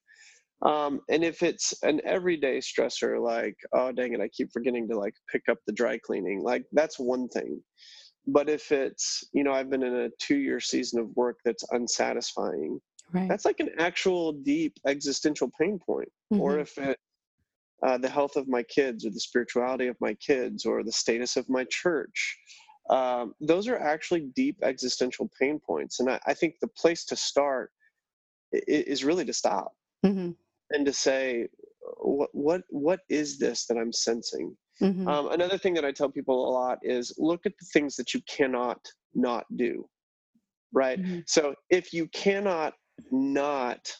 Um, 0.63 1.01
and 1.09 1.23
if 1.23 1.43
it's 1.43 1.73
an 1.83 1.99
everyday 2.05 2.59
stressor, 2.59 3.21
like, 3.21 3.55
oh, 3.73 3.91
dang 3.91 4.13
it, 4.13 4.21
I 4.21 4.29
keep 4.29 4.49
forgetting 4.53 4.87
to 4.89 4.97
like 4.97 5.13
pick 5.29 5.43
up 5.49 5.57
the 5.67 5.73
dry 5.73 5.97
cleaning, 5.97 6.41
like 6.41 6.65
that's 6.71 6.97
one 6.97 7.27
thing. 7.27 7.61
But 8.25 8.49
if 8.49 8.71
it's, 8.71 9.25
you 9.33 9.43
know, 9.43 9.51
I've 9.51 9.69
been 9.69 9.83
in 9.83 9.93
a 9.93 10.09
two 10.19 10.37
year 10.37 10.61
season 10.61 10.99
of 10.99 11.09
work 11.15 11.39
that's 11.43 11.65
unsatisfying, 11.71 12.79
right. 13.11 13.27
that's 13.27 13.43
like 13.43 13.59
an 13.59 13.71
actual 13.77 14.31
deep 14.31 14.73
existential 14.87 15.51
pain 15.59 15.79
point. 15.85 16.09
Mm-hmm. 16.31 16.41
Or 16.41 16.59
if 16.59 16.77
it, 16.77 16.97
uh, 17.85 17.97
the 17.97 18.09
health 18.09 18.35
of 18.35 18.47
my 18.47 18.63
kids 18.63 19.05
or 19.05 19.09
the 19.09 19.19
spirituality 19.19 19.87
of 19.87 19.97
my 19.99 20.13
kids 20.15 20.65
or 20.65 20.83
the 20.83 20.91
status 20.91 21.35
of 21.35 21.49
my 21.49 21.65
church. 21.69 22.37
Um, 22.89 23.33
those 23.39 23.67
are 23.67 23.77
actually 23.77 24.31
deep 24.35 24.57
existential 24.63 25.29
pain 25.39 25.59
points. 25.59 25.99
And 25.99 26.09
I, 26.09 26.19
I 26.25 26.33
think 26.33 26.55
the 26.61 26.67
place 26.67 27.05
to 27.05 27.15
start 27.15 27.71
is, 28.51 28.83
is 28.85 29.03
really 29.03 29.25
to 29.25 29.33
stop 29.33 29.73
mm-hmm. 30.05 30.31
and 30.71 30.85
to 30.85 30.93
say, 30.93 31.47
what, 32.01 32.29
what, 32.33 32.61
what 32.69 33.01
is 33.09 33.37
this 33.37 33.65
that 33.67 33.77
I'm 33.77 33.93
sensing? 33.93 34.55
Mm-hmm. 34.81 35.07
Um, 35.07 35.31
another 35.31 35.57
thing 35.57 35.73
that 35.75 35.85
I 35.85 35.91
tell 35.91 36.09
people 36.09 36.49
a 36.49 36.51
lot 36.51 36.79
is 36.81 37.13
look 37.17 37.45
at 37.45 37.53
the 37.59 37.67
things 37.73 37.95
that 37.97 38.13
you 38.13 38.21
cannot 38.29 38.79
not 39.13 39.45
do. 39.55 39.87
Right. 40.71 40.99
Mm-hmm. 40.99 41.19
So 41.27 41.53
if 41.69 41.93
you 41.93 42.07
cannot 42.07 42.73
not 43.11 43.91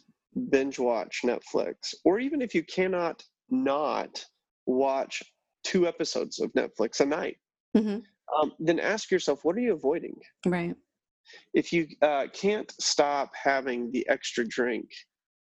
binge 0.50 0.80
watch 0.80 1.22
Netflix, 1.24 1.94
or 2.04 2.20
even 2.20 2.42
if 2.42 2.56
you 2.56 2.64
cannot 2.64 3.24
not 3.50 4.24
watch 4.66 5.24
two 5.64 5.88
episodes 5.88 6.40
of 6.40 6.52
Netflix 6.54 7.00
a 7.00 7.06
night, 7.06 7.38
mm-hmm. 7.76 8.00
um, 8.40 8.54
then 8.60 8.80
ask 8.80 9.12
yourself, 9.12 9.40
what 9.44 9.56
are 9.56 9.62
you 9.62 9.74
avoiding? 9.74 10.16
Right. 10.46 10.76
If 11.54 11.72
you 11.72 11.88
uh, 12.02 12.28
can't 12.34 12.72
stop 12.80 13.32
having 13.42 13.92
the 13.92 14.08
extra 14.10 14.46
drink, 14.46 14.90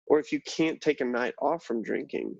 or 0.06 0.18
if 0.18 0.32
you 0.32 0.40
can't 0.42 0.80
take 0.80 1.00
a 1.00 1.04
night 1.04 1.34
off 1.40 1.64
from 1.64 1.82
drinking, 1.82 2.34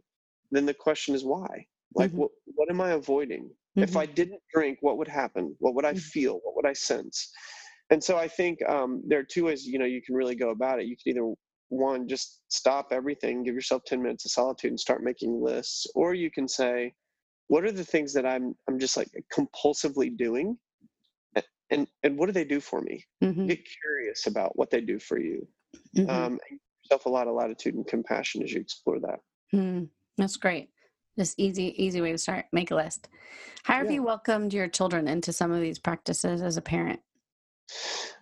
then 0.51 0.67
the 0.67 0.75
question 0.75 1.15
is 1.15 1.25
why? 1.25 1.67
Like, 1.95 2.11
mm-hmm. 2.11 2.21
what, 2.21 2.31
what 2.47 2.71
am 2.71 2.81
I 2.81 2.91
avoiding? 2.93 3.45
Mm-hmm. 3.45 3.83
If 3.83 3.97
I 3.97 4.07
didn't 4.07 4.41
drink, 4.53 4.79
what 4.81 4.99
would 4.99 5.09
happen? 5.09 5.55
What 5.59 5.75
would 5.75 5.85
I 5.85 5.93
mm-hmm. 5.93 5.99
feel? 5.99 6.41
What 6.43 6.57
would 6.57 6.67
I 6.67 6.73
sense? 6.73 7.31
And 7.91 8.03
so 8.03 8.17
I 8.17 8.29
think 8.29 8.59
um, 8.69 9.03
there 9.07 9.19
are 9.19 9.25
two 9.25 9.47
ways, 9.47 9.65
you 9.67 9.79
know, 9.79 9.85
you 9.85 10.03
can 10.03 10.15
really 10.15 10.37
go 10.37 10.51
about 10.51 10.81
it. 10.81 10.87
You 10.87 10.97
can 10.97 11.17
either 11.17 11.35
one 11.71 12.07
just 12.09 12.41
stop 12.49 12.89
everything 12.93 13.43
give 13.43 13.55
yourself 13.55 13.83
10 13.87 14.03
minutes 14.03 14.25
of 14.25 14.33
solitude 14.33 14.71
and 14.71 14.79
start 14.79 15.03
making 15.03 15.41
lists. 15.41 15.87
Or 15.95 16.15
you 16.15 16.31
can 16.31 16.47
say 16.47 16.93
what 17.49 17.65
are 17.65 17.73
the 17.73 17.85
things 17.85 18.13
that 18.13 18.27
i'm 18.27 18.55
i'm 18.69 18.79
just 18.79 18.97
like 18.97 19.09
compulsively 19.33 20.17
doing? 20.17 20.59
And 21.73 21.87
and 22.03 22.19
what 22.19 22.27
do 22.27 22.33
they 22.33 22.45
do 22.45 22.59
for 22.59 22.81
me? 22.81 23.05
Mm-hmm. 23.23 23.47
get 23.47 23.65
curious 23.81 24.27
about 24.27 24.59
what 24.59 24.71
they 24.71 24.81
do 24.81 24.99
for 24.99 25.21
you. 25.21 25.47
Mm-hmm. 25.97 26.11
um, 26.11 26.41
yourself 26.83 27.07
a 27.07 27.09
lot 27.09 27.29
of 27.29 27.35
latitude 27.35 27.75
and 27.75 27.87
compassion 27.87 28.43
as 28.43 28.53
you 28.53 28.61
explore 28.61 28.99
that. 28.99 29.21
Mm, 29.55 29.89
that's 30.19 30.37
great. 30.37 30.71
Just 31.17 31.39
easy 31.39 31.73
easy 31.81 32.01
way 32.01 32.11
to 32.11 32.19
start 32.19 32.47
make 32.53 32.73
a 32.73 32.75
list. 32.75 33.09
How 33.63 33.75
have 33.75 33.87
yeah. 33.87 33.93
you 33.93 34.03
welcomed 34.03 34.53
your 34.53 34.67
children 34.67 35.07
into 35.07 35.33
some 35.33 35.53
of 35.53 35.61
these 35.61 35.79
practices 35.79 36.43
as 36.43 36.57
a 36.57 36.63
parent 36.63 36.99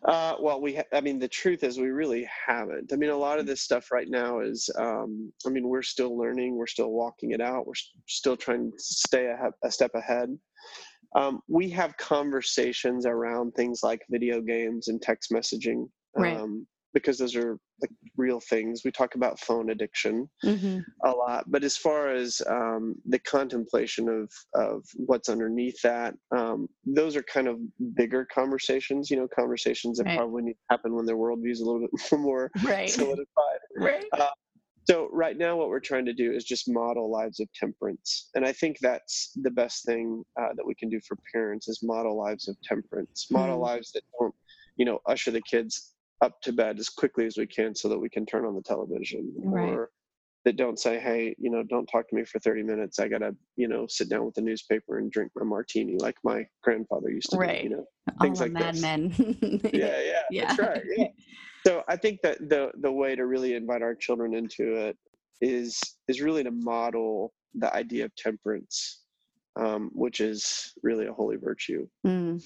uh, 0.04 0.34
well, 0.40 0.60
we, 0.60 0.76
ha- 0.76 0.84
I 0.92 1.00
mean, 1.00 1.18
the 1.18 1.28
truth 1.28 1.64
is 1.64 1.78
we 1.78 1.88
really 1.88 2.28
haven't. 2.46 2.92
I 2.92 2.96
mean, 2.96 3.10
a 3.10 3.16
lot 3.16 3.38
of 3.38 3.46
this 3.46 3.62
stuff 3.62 3.90
right 3.90 4.08
now 4.08 4.40
is, 4.40 4.70
um, 4.78 5.32
I 5.46 5.50
mean, 5.50 5.68
we're 5.68 5.82
still 5.82 6.16
learning, 6.16 6.56
we're 6.56 6.66
still 6.66 6.90
walking 6.90 7.32
it 7.32 7.40
out, 7.40 7.66
we're 7.66 7.74
still 8.06 8.36
trying 8.36 8.70
to 8.70 8.78
stay 8.78 9.26
a, 9.26 9.50
a 9.66 9.70
step 9.70 9.92
ahead. 9.94 10.36
Um, 11.16 11.40
we 11.48 11.70
have 11.70 11.96
conversations 11.96 13.06
around 13.06 13.52
things 13.52 13.80
like 13.82 14.02
video 14.10 14.40
games 14.40 14.88
and 14.88 15.00
text 15.00 15.30
messaging. 15.30 15.88
Right. 16.14 16.36
Um, 16.36 16.66
because 16.94 17.18
those 17.18 17.36
are 17.36 17.58
like 17.80 17.90
real 18.16 18.40
things. 18.40 18.82
We 18.84 18.90
talk 18.90 19.14
about 19.14 19.38
phone 19.38 19.70
addiction 19.70 20.28
mm-hmm. 20.44 20.80
a 21.04 21.10
lot, 21.10 21.44
but 21.50 21.64
as 21.64 21.76
far 21.76 22.08
as 22.08 22.40
um, 22.48 22.96
the 23.06 23.18
contemplation 23.18 24.08
of 24.08 24.32
of 24.54 24.84
what's 24.96 25.28
underneath 25.28 25.80
that, 25.82 26.14
um, 26.36 26.68
those 26.84 27.16
are 27.16 27.22
kind 27.22 27.48
of 27.48 27.58
bigger 27.94 28.26
conversations. 28.32 29.10
You 29.10 29.18
know, 29.18 29.28
conversations 29.28 29.98
that 29.98 30.06
right. 30.06 30.16
probably 30.16 30.42
need 30.42 30.54
to 30.54 30.58
happen 30.70 30.94
when 30.94 31.06
their 31.06 31.16
worldview 31.16 31.50
is 31.50 31.60
a 31.60 31.64
little 31.64 31.80
bit 31.80 32.18
more 32.18 32.50
right. 32.64 32.90
solidified. 32.90 33.58
Right. 33.76 34.04
Uh, 34.12 34.28
so 34.84 35.10
right 35.12 35.36
now, 35.36 35.54
what 35.54 35.68
we're 35.68 35.80
trying 35.80 36.06
to 36.06 36.14
do 36.14 36.32
is 36.32 36.44
just 36.44 36.66
model 36.66 37.10
lives 37.10 37.40
of 37.40 37.52
temperance, 37.52 38.30
and 38.34 38.44
I 38.44 38.52
think 38.52 38.78
that's 38.80 39.32
the 39.42 39.50
best 39.50 39.84
thing 39.84 40.24
uh, 40.40 40.54
that 40.56 40.64
we 40.64 40.74
can 40.74 40.88
do 40.88 40.98
for 41.06 41.18
parents 41.32 41.68
is 41.68 41.82
model 41.82 42.16
lives 42.16 42.48
of 42.48 42.56
temperance, 42.62 43.26
model 43.30 43.56
mm-hmm. 43.56 43.64
lives 43.64 43.92
that 43.92 44.02
don't, 44.18 44.34
you 44.78 44.86
know, 44.86 45.00
usher 45.06 45.30
the 45.30 45.42
kids 45.42 45.92
up 46.20 46.40
to 46.42 46.52
bed 46.52 46.78
as 46.78 46.88
quickly 46.88 47.26
as 47.26 47.36
we 47.36 47.46
can 47.46 47.74
so 47.74 47.88
that 47.88 47.98
we 47.98 48.08
can 48.08 48.26
turn 48.26 48.44
on 48.44 48.54
the 48.54 48.62
television 48.62 49.32
right. 49.38 49.70
or 49.70 49.90
that 50.44 50.56
don't 50.56 50.78
say 50.78 50.98
hey 50.98 51.34
you 51.38 51.50
know 51.50 51.62
don't 51.62 51.86
talk 51.86 52.08
to 52.08 52.16
me 52.16 52.24
for 52.24 52.38
30 52.38 52.62
minutes 52.62 52.98
i 52.98 53.08
gotta 53.08 53.34
you 53.56 53.68
know 53.68 53.86
sit 53.88 54.08
down 54.08 54.24
with 54.24 54.34
the 54.34 54.40
newspaper 54.40 54.98
and 54.98 55.10
drink 55.10 55.30
my 55.36 55.44
martini 55.44 55.96
like 55.98 56.16
my 56.24 56.44
grandfather 56.62 57.10
used 57.10 57.30
to 57.30 57.36
right. 57.36 57.58
do 57.58 57.64
you 57.64 57.70
know 57.70 57.84
things 58.20 58.40
like 58.40 58.52
mad 58.52 58.74
this. 58.74 58.82
men 58.82 59.14
yeah 59.72 60.00
yeah 60.00 60.22
yeah 60.30 60.46
that's 60.46 60.58
right 60.58 60.82
yeah 60.96 61.06
so 61.66 61.82
i 61.88 61.96
think 61.96 62.20
that 62.22 62.38
the 62.48 62.70
the 62.80 62.90
way 62.90 63.14
to 63.14 63.26
really 63.26 63.54
invite 63.54 63.82
our 63.82 63.94
children 63.94 64.34
into 64.34 64.74
it 64.74 64.96
is 65.40 65.78
is 66.08 66.20
really 66.20 66.42
to 66.42 66.50
model 66.50 67.32
the 67.54 67.74
idea 67.74 68.04
of 68.04 68.14
temperance 68.16 69.02
um, 69.56 69.90
which 69.92 70.20
is 70.20 70.72
really 70.82 71.06
a 71.06 71.12
holy 71.12 71.36
virtue 71.36 71.86
mm. 72.06 72.42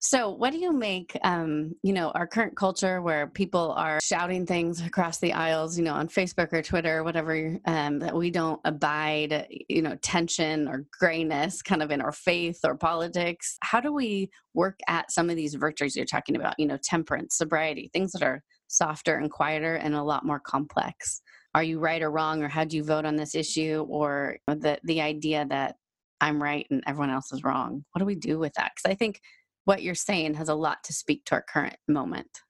So, 0.00 0.30
what 0.30 0.52
do 0.52 0.58
you 0.58 0.72
make, 0.72 1.18
um, 1.24 1.74
you 1.82 1.92
know, 1.92 2.10
our 2.10 2.28
current 2.28 2.56
culture 2.56 3.02
where 3.02 3.26
people 3.26 3.72
are 3.72 3.98
shouting 4.00 4.46
things 4.46 4.80
across 4.80 5.18
the 5.18 5.32
aisles, 5.32 5.76
you 5.76 5.82
know, 5.82 5.94
on 5.94 6.06
Facebook 6.06 6.52
or 6.52 6.62
Twitter, 6.62 6.98
or 6.98 7.04
whatever, 7.04 7.58
um, 7.64 7.98
that 7.98 8.14
we 8.14 8.30
don't 8.30 8.60
abide, 8.64 9.48
you 9.68 9.82
know, 9.82 9.96
tension 9.96 10.68
or 10.68 10.86
grayness 11.00 11.62
kind 11.62 11.82
of 11.82 11.90
in 11.90 12.00
our 12.00 12.12
faith 12.12 12.60
or 12.62 12.76
politics? 12.76 13.56
How 13.62 13.80
do 13.80 13.92
we 13.92 14.30
work 14.54 14.78
at 14.86 15.10
some 15.10 15.30
of 15.30 15.36
these 15.36 15.54
virtues 15.54 15.96
you're 15.96 16.04
talking 16.04 16.36
about, 16.36 16.54
you 16.58 16.66
know, 16.66 16.78
temperance, 16.80 17.36
sobriety, 17.36 17.90
things 17.92 18.12
that 18.12 18.22
are 18.22 18.44
softer 18.68 19.16
and 19.16 19.32
quieter 19.32 19.74
and 19.74 19.96
a 19.96 20.02
lot 20.04 20.24
more 20.24 20.38
complex? 20.38 21.22
Are 21.56 21.62
you 21.64 21.80
right 21.80 22.02
or 22.02 22.10
wrong, 22.12 22.44
or 22.44 22.48
how 22.48 22.62
do 22.62 22.76
you 22.76 22.84
vote 22.84 23.04
on 23.04 23.16
this 23.16 23.34
issue, 23.34 23.84
or 23.88 24.38
the 24.46 24.78
the 24.84 25.00
idea 25.00 25.44
that 25.48 25.74
I'm 26.20 26.40
right 26.40 26.66
and 26.70 26.84
everyone 26.86 27.10
else 27.10 27.32
is 27.32 27.42
wrong? 27.42 27.84
What 27.92 27.98
do 27.98 28.04
we 28.04 28.14
do 28.14 28.38
with 28.38 28.52
that? 28.54 28.72
Because 28.76 28.92
I 28.92 28.94
think 28.94 29.20
what 29.68 29.82
you're 29.82 29.94
saying 29.94 30.32
has 30.32 30.48
a 30.48 30.54
lot 30.54 30.82
to 30.82 30.94
speak 30.94 31.26
to 31.26 31.34
our 31.34 31.42
current 31.42 31.76
moment. 31.86 32.40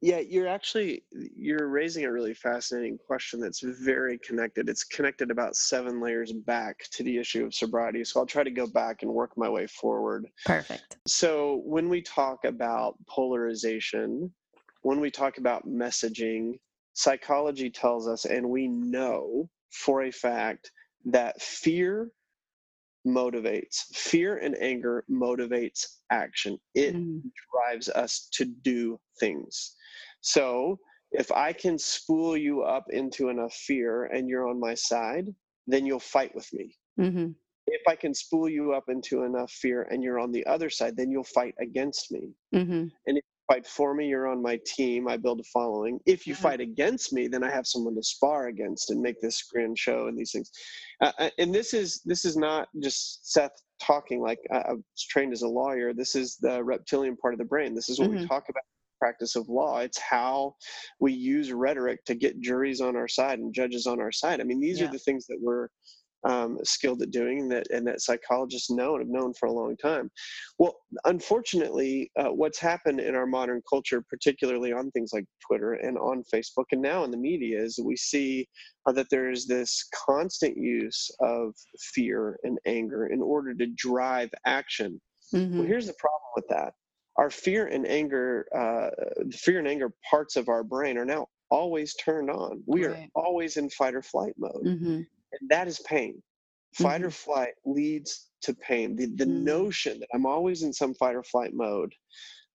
Yeah, 0.00 0.20
you're 0.20 0.48
actually 0.48 1.04
you're 1.12 1.68
raising 1.68 2.04
a 2.04 2.12
really 2.12 2.32
fascinating 2.32 2.96
question 2.96 3.38
that's 3.38 3.60
very 3.60 4.18
connected. 4.18 4.70
It's 4.70 4.82
connected 4.82 5.30
about 5.30 5.56
seven 5.56 6.00
layers 6.00 6.32
back 6.32 6.78
to 6.92 7.02
the 7.02 7.18
issue 7.18 7.44
of 7.44 7.54
sobriety. 7.54 8.02
So 8.04 8.18
I'll 8.18 8.26
try 8.26 8.44
to 8.44 8.50
go 8.50 8.66
back 8.66 9.02
and 9.02 9.12
work 9.12 9.32
my 9.36 9.48
way 9.48 9.66
forward. 9.66 10.26
Perfect. 10.46 10.96
So 11.06 11.60
when 11.66 11.90
we 11.90 12.00
talk 12.00 12.44
about 12.46 12.94
polarization, 13.08 14.32
when 14.82 15.00
we 15.00 15.10
talk 15.10 15.36
about 15.36 15.68
messaging, 15.68 16.58
psychology 16.94 17.68
tells 17.68 18.08
us 18.08 18.24
and 18.24 18.48
we 18.48 18.68
know 18.68 19.50
for 19.70 20.04
a 20.04 20.10
fact 20.10 20.70
that 21.04 21.40
fear 21.42 22.10
motivates 23.06 23.84
fear 23.94 24.38
and 24.38 24.56
anger 24.60 25.04
motivates 25.10 25.84
action 26.10 26.58
it 26.74 26.94
mm. 26.94 27.20
drives 27.52 27.88
us 27.90 28.28
to 28.32 28.44
do 28.44 28.98
things 29.20 29.74
so 30.20 30.78
if 31.12 31.30
i 31.32 31.52
can 31.52 31.78
spool 31.78 32.36
you 32.36 32.62
up 32.62 32.86
into 32.90 33.28
enough 33.28 33.52
fear 33.52 34.04
and 34.06 34.28
you're 34.28 34.48
on 34.48 34.58
my 34.58 34.74
side 34.74 35.28
then 35.66 35.84
you'll 35.84 36.00
fight 36.00 36.34
with 36.34 36.50
me 36.52 36.74
mm-hmm. 36.98 37.28
if 37.66 37.82
i 37.88 37.94
can 37.94 38.14
spool 38.14 38.48
you 38.48 38.72
up 38.72 38.84
into 38.88 39.24
enough 39.24 39.50
fear 39.50 39.82
and 39.90 40.02
you're 40.02 40.18
on 40.18 40.32
the 40.32 40.46
other 40.46 40.70
side 40.70 40.96
then 40.96 41.10
you'll 41.10 41.24
fight 41.24 41.54
against 41.60 42.10
me 42.10 42.32
mm-hmm. 42.54 42.86
and 43.06 43.18
if 43.18 43.24
fight 43.48 43.66
for 43.66 43.94
me, 43.94 44.08
you're 44.08 44.26
on 44.26 44.42
my 44.42 44.58
team. 44.66 45.08
I 45.08 45.16
build 45.16 45.40
a 45.40 45.44
following. 45.44 46.00
If 46.06 46.26
you 46.26 46.34
fight 46.34 46.60
against 46.60 47.12
me, 47.12 47.28
then 47.28 47.44
I 47.44 47.50
have 47.50 47.66
someone 47.66 47.94
to 47.96 48.02
spar 48.02 48.48
against 48.48 48.90
and 48.90 49.00
make 49.00 49.20
this 49.20 49.42
grand 49.42 49.78
show 49.78 50.06
and 50.08 50.18
these 50.18 50.32
things. 50.32 50.50
Uh, 51.00 51.12
uh 51.18 51.30
and 51.38 51.54
this 51.54 51.74
is 51.74 52.00
this 52.04 52.24
is 52.24 52.36
not 52.36 52.68
just 52.82 53.32
Seth 53.32 53.52
talking 53.80 54.22
like 54.22 54.38
uh, 54.52 54.62
I 54.68 54.72
was 54.72 55.06
trained 55.10 55.32
as 55.32 55.42
a 55.42 55.48
lawyer. 55.48 55.92
This 55.92 56.14
is 56.14 56.36
the 56.40 56.62
reptilian 56.62 57.16
part 57.16 57.34
of 57.34 57.38
the 57.38 57.44
brain. 57.44 57.74
This 57.74 57.88
is 57.88 57.98
what 57.98 58.10
mm-hmm. 58.10 58.20
we 58.20 58.26
talk 58.26 58.44
about 58.48 58.62
practice 58.98 59.36
of 59.36 59.48
law. 59.48 59.80
It's 59.80 59.98
how 59.98 60.54
we 61.00 61.12
use 61.12 61.52
rhetoric 61.52 62.04
to 62.06 62.14
get 62.14 62.40
juries 62.40 62.80
on 62.80 62.96
our 62.96 63.08
side 63.08 63.38
and 63.38 63.52
judges 63.52 63.86
on 63.86 64.00
our 64.00 64.12
side. 64.12 64.40
I 64.40 64.44
mean, 64.44 64.60
these 64.60 64.80
yeah. 64.80 64.88
are 64.88 64.92
the 64.92 64.98
things 64.98 65.26
that 65.26 65.38
we're 65.40 65.68
um, 66.24 66.58
skilled 66.64 67.02
at 67.02 67.10
doing 67.10 67.40
and 67.40 67.50
that 67.50 67.66
and 67.70 67.86
that 67.86 68.00
psychologists 68.00 68.70
know 68.70 68.94
and 68.94 69.00
have 69.00 69.08
known 69.08 69.34
for 69.34 69.46
a 69.46 69.52
long 69.52 69.76
time. 69.76 70.10
Well, 70.58 70.76
unfortunately, 71.04 72.10
uh, 72.18 72.28
what's 72.28 72.58
happened 72.58 73.00
in 73.00 73.14
our 73.14 73.26
modern 73.26 73.62
culture, 73.68 74.02
particularly 74.08 74.72
on 74.72 74.90
things 74.90 75.10
like 75.12 75.26
Twitter 75.46 75.74
and 75.74 75.98
on 75.98 76.24
Facebook 76.32 76.66
and 76.72 76.80
now 76.80 77.04
in 77.04 77.10
the 77.10 77.16
media, 77.16 77.60
is 77.62 77.78
we 77.82 77.96
see 77.96 78.48
uh, 78.86 78.92
that 78.92 79.08
there 79.10 79.30
is 79.30 79.46
this 79.46 79.86
constant 80.06 80.56
use 80.56 81.10
of 81.20 81.54
fear 81.94 82.38
and 82.44 82.58
anger 82.66 83.06
in 83.06 83.20
order 83.20 83.54
to 83.54 83.66
drive 83.76 84.30
action. 84.46 85.00
Mm-hmm. 85.34 85.58
Well, 85.58 85.66
here's 85.66 85.86
the 85.86 85.94
problem 85.94 86.30
with 86.36 86.48
that. 86.48 86.74
Our 87.16 87.30
fear 87.30 87.66
and 87.66 87.86
anger, 87.86 88.46
uh, 88.54 88.90
the 89.24 89.36
fear 89.36 89.58
and 89.58 89.68
anger 89.68 89.92
parts 90.10 90.36
of 90.36 90.48
our 90.48 90.64
brain 90.64 90.98
are 90.98 91.04
now 91.04 91.28
always 91.48 91.94
turned 91.94 92.28
on. 92.28 92.62
We 92.66 92.86
right. 92.86 93.08
are 93.14 93.24
always 93.24 93.56
in 93.56 93.70
fight 93.70 93.94
or 93.94 94.02
flight 94.02 94.34
mode. 94.36 94.64
Mm-hmm 94.64 95.02
and 95.40 95.48
that 95.50 95.68
is 95.68 95.80
pain 95.80 96.22
fight 96.74 96.98
mm-hmm. 96.98 97.06
or 97.06 97.10
flight 97.10 97.52
leads 97.64 98.30
to 98.42 98.54
pain 98.54 98.96
the, 98.96 99.06
the 99.06 99.24
mm-hmm. 99.24 99.44
notion 99.44 100.00
that 100.00 100.08
i'm 100.14 100.26
always 100.26 100.62
in 100.62 100.72
some 100.72 100.94
fight 100.94 101.14
or 101.14 101.22
flight 101.22 101.52
mode 101.54 101.92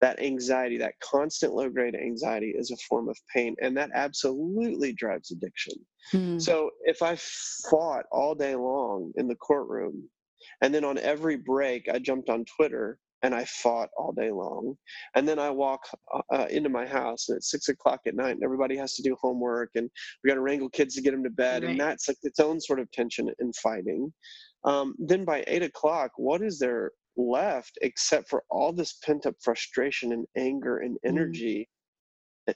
that 0.01 0.21
anxiety 0.21 0.77
that 0.77 0.97
constant 1.01 1.53
low 1.53 1.69
grade 1.69 1.95
anxiety 1.95 2.53
is 2.55 2.71
a 2.71 2.77
form 2.77 3.09
of 3.09 3.17
pain 3.33 3.55
and 3.61 3.75
that 3.75 3.89
absolutely 3.93 4.93
drives 4.93 5.31
addiction 5.31 5.73
mm-hmm. 6.13 6.39
so 6.39 6.69
if 6.85 7.01
i 7.01 7.15
fought 7.69 8.05
all 8.11 8.35
day 8.35 8.55
long 8.55 9.11
in 9.15 9.27
the 9.27 9.35
courtroom 9.35 10.03
and 10.61 10.73
then 10.73 10.83
on 10.83 10.97
every 10.99 11.35
break 11.35 11.87
i 11.89 11.99
jumped 11.99 12.29
on 12.29 12.45
twitter 12.45 12.97
and 13.23 13.35
I 13.35 13.45
fought 13.45 13.89
all 13.97 14.11
day 14.11 14.31
long. 14.31 14.75
And 15.15 15.27
then 15.27 15.39
I 15.39 15.49
walk 15.49 15.81
uh, 16.13 16.21
uh, 16.31 16.47
into 16.49 16.69
my 16.69 16.85
house 16.85 17.29
and 17.29 17.37
it's 17.37 17.51
six 17.51 17.67
o'clock 17.67 18.01
at 18.07 18.15
night 18.15 18.31
and 18.31 18.43
everybody 18.43 18.77
has 18.77 18.93
to 18.95 19.03
do 19.03 19.15
homework 19.19 19.71
and 19.75 19.89
we 20.23 20.29
got 20.29 20.35
to 20.35 20.41
wrangle 20.41 20.69
kids 20.69 20.95
to 20.95 21.01
get 21.01 21.11
them 21.11 21.23
to 21.23 21.29
bed. 21.29 21.63
Right. 21.63 21.71
And 21.71 21.79
that's 21.79 22.07
like 22.07 22.17
its 22.23 22.39
own 22.39 22.59
sort 22.61 22.79
of 22.79 22.89
tension 22.91 23.29
and 23.39 23.55
fighting. 23.57 24.13
Um, 24.63 24.95
then 24.99 25.25
by 25.25 25.43
eight 25.47 25.63
o'clock, 25.63 26.11
what 26.17 26.41
is 26.41 26.59
there 26.59 26.91
left 27.17 27.77
except 27.81 28.29
for 28.29 28.43
all 28.49 28.71
this 28.71 28.97
pent 29.03 29.25
up 29.25 29.35
frustration 29.41 30.13
and 30.13 30.25
anger 30.37 30.77
and 30.77 30.95
mm. 30.95 31.09
energy 31.09 31.67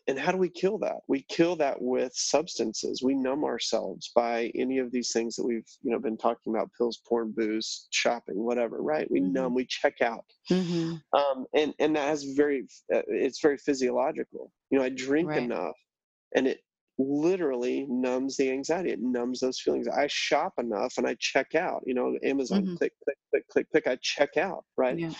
and 0.07 0.19
how 0.19 0.31
do 0.31 0.37
we 0.37 0.49
kill 0.49 0.77
that 0.77 0.97
we 1.07 1.25
kill 1.29 1.55
that 1.55 1.81
with 1.81 2.13
substances 2.15 3.01
we 3.03 3.13
numb 3.13 3.43
ourselves 3.43 4.11
by 4.15 4.51
any 4.55 4.77
of 4.79 4.91
these 4.91 5.11
things 5.11 5.35
that 5.35 5.45
we've 5.45 5.67
you 5.81 5.91
know 5.91 5.99
been 5.99 6.17
talking 6.17 6.53
about 6.53 6.69
pills 6.77 7.01
porn 7.07 7.33
booze 7.35 7.87
shopping 7.91 8.43
whatever 8.43 8.81
right 8.81 9.09
we 9.09 9.19
mm-hmm. 9.19 9.33
numb 9.33 9.53
we 9.53 9.65
check 9.65 10.01
out 10.01 10.25
mm-hmm. 10.49 10.95
um, 11.17 11.45
and 11.55 11.73
and 11.79 11.95
that 11.95 12.07
has 12.07 12.23
very 12.23 12.65
uh, 12.93 13.01
it's 13.07 13.41
very 13.41 13.57
physiological 13.57 14.51
you 14.69 14.77
know 14.77 14.85
i 14.85 14.89
drink 14.89 15.29
right. 15.29 15.43
enough 15.43 15.75
and 16.35 16.47
it 16.47 16.59
literally 16.99 17.87
numbs 17.89 18.37
the 18.37 18.51
anxiety 18.51 18.91
it 18.91 19.01
numbs 19.01 19.39
those 19.39 19.59
feelings 19.59 19.87
i 19.87 20.05
shop 20.07 20.53
enough 20.59 20.93
and 20.97 21.07
i 21.07 21.15
check 21.19 21.55
out 21.55 21.81
you 21.85 21.93
know 21.93 22.15
amazon 22.23 22.63
mm-hmm. 22.63 22.75
click 22.75 22.93
click 23.03 23.17
click 23.31 23.47
click 23.49 23.71
click 23.71 23.87
i 23.87 23.97
check 24.01 24.37
out 24.37 24.63
right 24.77 24.99
yeah. 24.99 25.11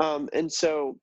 um, 0.00 0.28
and 0.32 0.50
so 0.50 0.96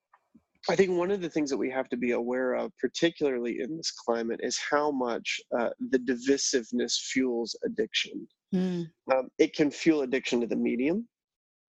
I 0.69 0.75
think 0.75 0.91
one 0.91 1.11
of 1.11 1.21
the 1.21 1.29
things 1.29 1.49
that 1.49 1.57
we 1.57 1.69
have 1.71 1.89
to 1.89 1.97
be 1.97 2.11
aware 2.11 2.53
of, 2.53 2.71
particularly 2.77 3.61
in 3.61 3.77
this 3.77 3.91
climate, 3.91 4.39
is 4.43 4.57
how 4.57 4.91
much 4.91 5.39
uh, 5.57 5.69
the 5.89 5.99
divisiveness 5.99 6.99
fuels 6.99 7.55
addiction. 7.65 8.27
Mm. 8.53 8.89
Um, 9.11 9.29
it 9.37 9.55
can 9.55 9.71
fuel 9.71 10.01
addiction 10.01 10.41
to 10.41 10.47
the 10.47 10.55
medium, 10.55 11.07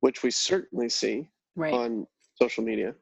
which 0.00 0.22
we 0.22 0.30
certainly 0.30 0.88
see 0.88 1.28
right. 1.56 1.72
on 1.72 2.06
social 2.40 2.64
media, 2.64 2.94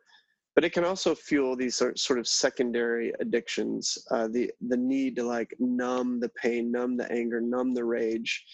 but 0.54 0.64
it 0.64 0.72
can 0.72 0.84
also 0.84 1.14
fuel 1.14 1.56
these 1.56 1.76
sort 1.76 2.18
of 2.18 2.26
secondary 2.26 3.12
addictions. 3.20 3.98
Uh, 4.10 4.28
the 4.28 4.50
the 4.68 4.76
need 4.76 5.16
to 5.16 5.22
like 5.22 5.54
numb 5.58 6.20
the 6.20 6.30
pain, 6.30 6.72
numb 6.72 6.96
the 6.96 7.10
anger, 7.12 7.40
numb 7.40 7.74
the 7.74 7.84
rage, 7.84 8.44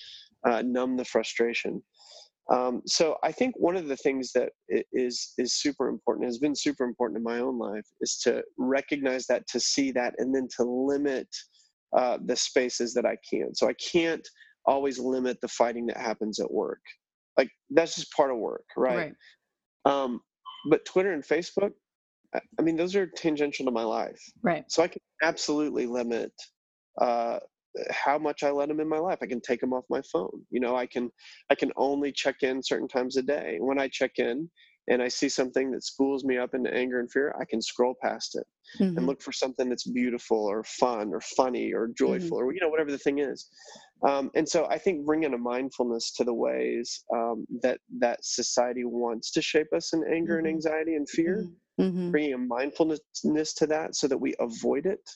uh, 0.44 0.62
numb 0.62 0.96
the 0.96 1.04
frustration. 1.04 1.82
Um, 2.50 2.82
so 2.86 3.16
I 3.22 3.30
think 3.32 3.54
one 3.56 3.76
of 3.76 3.86
the 3.86 3.96
things 3.96 4.32
that 4.32 4.50
is 4.68 5.32
is 5.38 5.54
super 5.54 5.88
important 5.88 6.26
has 6.26 6.38
been 6.38 6.56
super 6.56 6.84
important 6.84 7.18
in 7.18 7.22
my 7.22 7.38
own 7.38 7.58
life 7.58 7.86
is 8.00 8.18
to 8.24 8.42
recognize 8.58 9.26
that, 9.26 9.46
to 9.48 9.60
see 9.60 9.92
that, 9.92 10.14
and 10.18 10.34
then 10.34 10.48
to 10.56 10.64
limit 10.64 11.28
uh, 11.96 12.18
the 12.24 12.36
spaces 12.36 12.94
that 12.94 13.06
I 13.06 13.16
can. 13.28 13.54
So 13.54 13.68
I 13.68 13.74
can't 13.74 14.26
always 14.66 14.98
limit 14.98 15.40
the 15.40 15.48
fighting 15.48 15.86
that 15.86 15.96
happens 15.96 16.40
at 16.40 16.50
work. 16.50 16.80
Like 17.38 17.50
that's 17.70 17.94
just 17.94 18.12
part 18.12 18.30
of 18.30 18.38
work, 18.38 18.64
right? 18.76 19.14
right. 19.86 20.02
Um, 20.02 20.20
but 20.68 20.84
Twitter 20.84 21.12
and 21.12 21.24
Facebook, 21.24 21.72
I 22.34 22.62
mean, 22.62 22.76
those 22.76 22.96
are 22.96 23.06
tangential 23.06 23.66
to 23.66 23.72
my 23.72 23.82
life, 23.82 24.20
right? 24.42 24.64
So 24.68 24.82
I 24.82 24.88
can 24.88 25.00
absolutely 25.22 25.86
limit 25.86 26.32
uh, 27.00 27.38
how 27.90 28.18
much 28.18 28.42
I 28.42 28.50
let 28.50 28.68
them 28.68 28.80
in 28.80 28.88
my 28.88 28.98
life. 28.98 29.18
I 29.22 29.26
can 29.26 29.40
take 29.40 29.60
them 29.60 29.72
off 29.72 29.84
my 29.88 30.02
phone. 30.12 30.42
You 30.50 30.60
know, 30.60 30.76
I 30.76 30.86
can 30.86 31.10
I 31.50 31.54
can 31.54 31.72
only 31.76 32.12
check 32.12 32.42
in 32.42 32.62
certain 32.62 32.88
times 32.88 33.16
a 33.16 33.22
day. 33.22 33.56
When 33.60 33.78
I 33.78 33.88
check 33.88 34.18
in 34.18 34.50
and 34.88 35.00
I 35.00 35.08
see 35.08 35.28
something 35.28 35.70
that 35.70 35.84
spools 35.84 36.24
me 36.24 36.38
up 36.38 36.54
into 36.54 36.72
anger 36.74 37.00
and 37.00 37.10
fear, 37.10 37.34
I 37.40 37.44
can 37.44 37.62
scroll 37.62 37.94
past 38.02 38.36
it 38.36 38.46
mm-hmm. 38.80 38.98
and 38.98 39.06
look 39.06 39.22
for 39.22 39.32
something 39.32 39.68
that's 39.68 39.86
beautiful 39.86 40.38
or 40.38 40.64
fun 40.64 41.12
or 41.12 41.20
funny 41.20 41.72
or 41.72 41.88
joyful 41.96 42.38
mm-hmm. 42.38 42.46
or 42.48 42.52
you 42.52 42.60
know 42.60 42.68
whatever 42.68 42.90
the 42.90 42.98
thing 42.98 43.18
is. 43.18 43.48
Um, 44.06 44.30
and 44.34 44.48
so 44.48 44.66
I 44.66 44.78
think 44.78 45.06
bringing 45.06 45.34
a 45.34 45.38
mindfulness 45.38 46.12
to 46.14 46.24
the 46.24 46.34
ways 46.34 47.04
um, 47.14 47.46
that 47.62 47.78
that 48.00 48.24
society 48.24 48.84
wants 48.84 49.30
to 49.32 49.42
shape 49.42 49.72
us 49.74 49.92
in 49.92 50.04
anger 50.04 50.34
mm-hmm. 50.36 50.46
and 50.46 50.54
anxiety 50.54 50.96
and 50.96 51.08
fear, 51.08 51.46
mm-hmm. 51.80 51.82
Mm-hmm. 51.82 52.10
bringing 52.10 52.34
a 52.34 52.38
mindfulness 52.38 53.00
to 53.54 53.66
that 53.68 53.94
so 53.94 54.08
that 54.08 54.18
we 54.18 54.34
avoid 54.40 54.86
it 54.86 55.08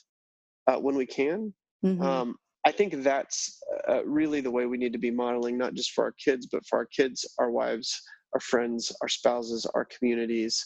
uh, 0.67 0.77
when 0.77 0.95
we 0.95 1.05
can. 1.05 1.53
Mm-hmm. 1.85 2.01
Um, 2.01 2.35
I 2.67 2.71
think 2.71 3.01
that's 3.01 3.61
uh, 3.87 4.03
really 4.03 4.41
the 4.41 4.51
way 4.51 4.65
we 4.65 4.77
need 4.77 4.91
to 4.91 4.99
be 4.99 5.09
modeling, 5.09 5.57
not 5.57 5.73
just 5.73 5.91
for 5.91 6.03
our 6.03 6.13
kids, 6.21 6.47
but 6.51 6.65
for 6.65 6.79
our 6.79 6.85
kids, 6.87 7.25
our 7.39 7.49
wives, 7.49 7.97
our 8.33 8.41
friends, 8.41 8.91
our 9.01 9.07
spouses, 9.07 9.65
our 9.73 9.85
communities, 9.85 10.65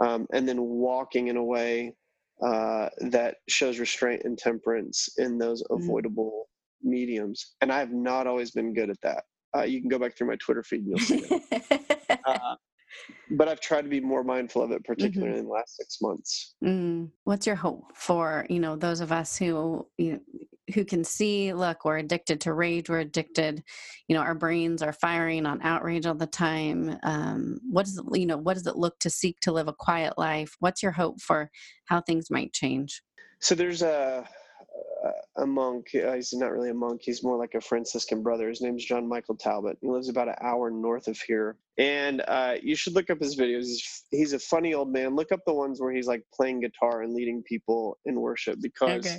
um, 0.00 0.28
and 0.32 0.48
then 0.48 0.62
walking 0.62 1.26
in 1.26 1.36
a 1.36 1.42
way 1.42 1.92
uh, 2.40 2.88
that 3.00 3.38
shows 3.48 3.80
restraint 3.80 4.22
and 4.24 4.38
temperance 4.38 5.08
in 5.18 5.38
those 5.38 5.60
mm-hmm. 5.64 5.82
avoidable 5.82 6.48
mediums. 6.84 7.56
And 7.62 7.72
I 7.72 7.80
have 7.80 7.92
not 7.92 8.28
always 8.28 8.52
been 8.52 8.72
good 8.72 8.88
at 8.88 9.00
that. 9.02 9.24
Uh, 9.56 9.62
you 9.62 9.80
can 9.80 9.88
go 9.88 9.98
back 9.98 10.16
through 10.16 10.28
my 10.28 10.36
Twitter 10.36 10.62
feed 10.62 10.84
and 10.84 10.88
you'll 10.90 10.98
see 11.00 11.24
it. 11.28 11.96
Uh, 12.26 12.54
but 13.30 13.48
I've 13.48 13.60
tried 13.60 13.82
to 13.82 13.88
be 13.88 14.00
more 14.00 14.24
mindful 14.24 14.62
of 14.62 14.72
it, 14.72 14.84
particularly 14.84 15.32
mm-hmm. 15.32 15.40
in 15.40 15.44
the 15.46 15.50
last 15.50 15.76
six 15.76 15.98
months. 16.02 16.54
Mm. 16.62 17.10
What's 17.24 17.46
your 17.46 17.56
hope 17.56 17.92
for 17.94 18.46
you 18.50 18.58
know 18.58 18.76
those 18.76 19.00
of 19.00 19.12
us 19.12 19.36
who 19.36 19.86
you 19.96 20.12
know, 20.12 20.20
who 20.70 20.84
can 20.84 21.04
see 21.04 21.52
look 21.52 21.84
we're 21.84 21.98
addicted 21.98 22.40
to 22.40 22.52
rage 22.52 22.88
we're 22.88 23.00
addicted 23.00 23.62
you 24.08 24.14
know 24.14 24.22
our 24.22 24.34
brains 24.34 24.82
are 24.82 24.92
firing 24.92 25.46
on 25.46 25.60
outrage 25.62 26.06
all 26.06 26.14
the 26.14 26.26
time 26.26 26.96
um, 27.02 27.58
what 27.70 27.86
does 27.86 27.98
it 27.98 28.04
you 28.18 28.26
know 28.26 28.38
what 28.38 28.54
does 28.54 28.66
it 28.66 28.76
look 28.76 28.98
to 28.98 29.10
seek 29.10 29.38
to 29.40 29.52
live 29.52 29.68
a 29.68 29.72
quiet 29.72 30.14
life 30.18 30.56
what's 30.60 30.82
your 30.82 30.92
hope 30.92 31.20
for 31.20 31.50
how 31.86 32.00
things 32.00 32.30
might 32.30 32.52
change 32.52 33.02
so 33.40 33.54
there's 33.54 33.82
a 33.82 34.28
a 35.36 35.46
monk. 35.46 35.88
Uh, 35.94 36.14
he's 36.14 36.32
not 36.32 36.52
really 36.52 36.70
a 36.70 36.74
monk. 36.74 37.00
He's 37.02 37.22
more 37.22 37.36
like 37.36 37.54
a 37.54 37.60
Franciscan 37.60 38.22
brother. 38.22 38.48
His 38.48 38.60
name's 38.60 38.84
John 38.84 39.08
Michael 39.08 39.36
Talbot. 39.36 39.78
He 39.80 39.88
lives 39.88 40.08
about 40.08 40.28
an 40.28 40.34
hour 40.40 40.70
north 40.70 41.08
of 41.08 41.18
here. 41.18 41.56
And 41.78 42.22
uh, 42.28 42.56
you 42.62 42.76
should 42.76 42.94
look 42.94 43.10
up 43.10 43.20
his 43.20 43.36
videos. 43.36 43.64
He's, 43.64 44.04
he's, 44.10 44.32
a 44.32 44.38
funny 44.38 44.74
old 44.74 44.92
man. 44.92 45.16
Look 45.16 45.32
up 45.32 45.40
the 45.46 45.54
ones 45.54 45.80
where 45.80 45.92
he's 45.92 46.06
like 46.06 46.24
playing 46.34 46.60
guitar 46.60 47.02
and 47.02 47.14
leading 47.14 47.42
people 47.42 47.98
in 48.04 48.20
worship 48.20 48.58
because 48.60 49.06
okay. 49.06 49.18